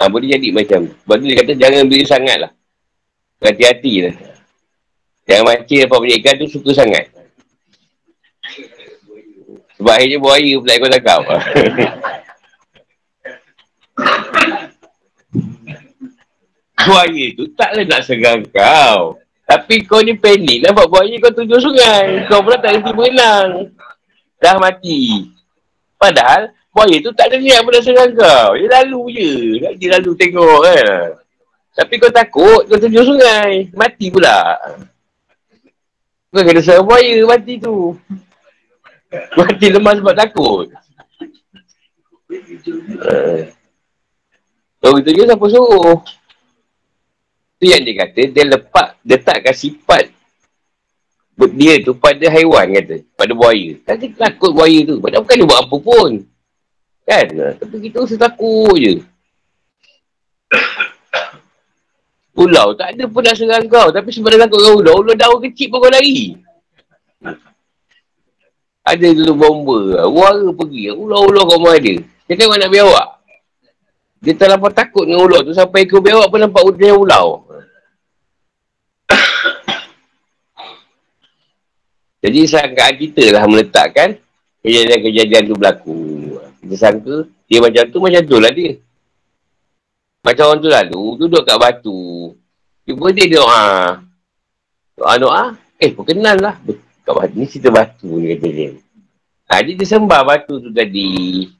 [0.00, 0.88] Ha, boleh jadi macam.
[0.88, 2.52] Sebab tu dia kata jangan gembira sangat lah.
[3.44, 4.14] Hati-hati lah.
[5.28, 7.19] Yang mancing dapat banyak ikan tu suka sangat.
[9.80, 11.24] Sebab akhirnya buaya pula ikut tangkap.
[16.84, 19.16] buaya tu taklah nak serang kau.
[19.48, 22.28] Tapi kau ni panik nampak buaya kau tujuh sungai.
[22.28, 23.72] Kau pula tak kerti berenang.
[24.36, 25.32] Dah mati.
[25.96, 28.60] Padahal buaya tu tak ada niat pun nak serang kau.
[28.60, 29.30] Dia lalu je.
[29.80, 31.16] Dia lalu tengok kan.
[31.72, 33.72] Tapi kau takut kau tujuh sungai.
[33.72, 34.60] Mati pula.
[36.28, 37.96] Bukan kena serang buaya mati tu.
[39.10, 40.66] Mati lemah sebab takut.
[43.00, 43.50] Uh.
[44.80, 45.98] Oh, itu je siapa suruh.
[47.60, 50.08] Itu yang dia kata, dia lepak, dia takkan sifat
[51.48, 53.00] dia tu pada haiwan kata.
[53.16, 53.80] Pada buaya.
[53.86, 55.00] Kan dia takut buaya tu.
[55.00, 56.10] Padahal bukan dia buat apa pun.
[57.08, 57.26] Kan?
[57.56, 58.94] Tapi kita usah takut je.
[62.30, 63.88] Pulau tak ada pun nak serang kau.
[63.88, 66.36] Tapi sebab dia takut kau ular, ular daun kecil pun kau lari.
[68.84, 70.08] Ada dulu bomba.
[70.08, 70.90] Wara pergi.
[70.92, 71.94] Ular-ular kau mahu ada.
[72.00, 73.08] Dia tengok nak biawak.
[74.20, 75.52] Dia terlalu takut dengan ular tu.
[75.56, 77.26] Sampai ikut biawak pun nampak ular ular.
[82.24, 84.20] Jadi sangkaan kita lah meletakkan
[84.60, 86.36] kejadian-kejadian tu berlaku.
[86.60, 88.78] Kita sangka dia macam tu, macam tu lah dia.
[90.20, 92.36] Macam orang tu lalu, duduk kat batu.
[92.86, 93.98] Cuba dia doa.
[94.94, 95.56] Doa-doa.
[95.80, 96.54] Eh, perkenal lah.
[97.10, 98.70] Kat batu ni cerita batu ni kata dia.
[99.50, 101.50] Ha, dia, dia sembah batu tu tadi.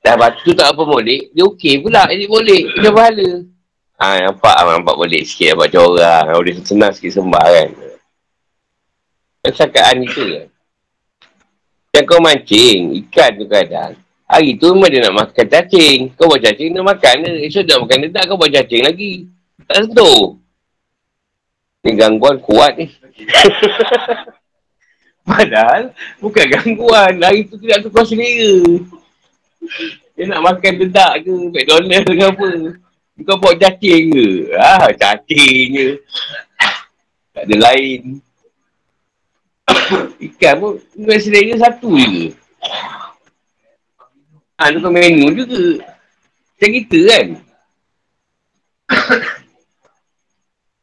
[0.00, 1.28] Dah batu tu tak apa molek.
[1.36, 2.08] Dia okey pula.
[2.08, 2.72] Dia boleh.
[2.72, 3.28] Dia pahala.
[4.00, 4.72] Ha, nampak lah.
[4.80, 5.52] Nampak boleh sikit.
[5.52, 6.24] Nampak corang.
[6.40, 7.68] Boleh senang sikit sembah kan.
[9.44, 10.48] Kesakaan itu kan.
[11.92, 12.96] Yang kau mancing.
[12.96, 13.92] Ikan tu kadang.
[14.24, 16.16] Hari tu memang dia nak makan cacing.
[16.16, 17.44] Kau buat cacing, dia makan.
[17.44, 19.28] Esok dia makan dia tak, kau buat cacing lagi.
[19.68, 20.38] Tak sentuh.
[21.84, 22.88] Ni gangguan kuat ni.
[25.30, 27.14] Padahal, bukan gangguan.
[27.20, 28.80] Hari tu tidak tukar selera.
[30.16, 32.50] Dia nak makan dedak ke, McDonald ke apa.
[33.20, 34.28] Kau buat cacing ke?
[34.56, 35.88] Ah, cacing je.
[37.36, 38.00] Tak ada lain.
[40.26, 40.72] Ikan pun,
[41.20, 42.32] selera satu je.
[44.56, 45.84] Ha, tukar menu juga.
[46.56, 47.26] Macam kita kan.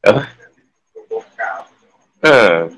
[2.24, 2.70] ha.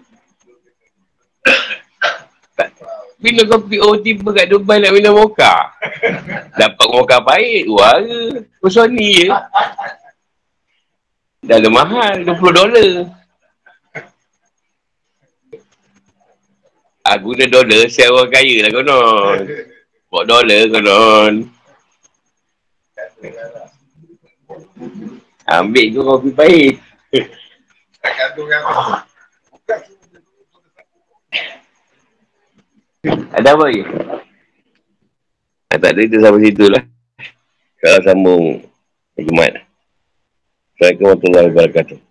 [3.20, 5.76] Bila kau PO tiba kat Dubai nak minum moka.
[6.56, 8.48] Dapat moka baik, warga.
[8.64, 9.28] Kau ni je.
[11.44, 12.92] Dah le mahal, 20 dolar.
[17.04, 19.40] Aku dah dolar, saya orang kaya lah konon.
[20.08, 21.34] Buat dolar konon.
[25.44, 26.76] Ambil tu kopi pahit.
[33.32, 33.84] Ada apa lagi?
[35.70, 36.84] tak ada, kita sampai situ lah.
[37.80, 38.44] Kalau sambung
[39.16, 39.64] Jumat.
[40.76, 42.09] Assalamualaikum warahmatullahi wabarakatuh.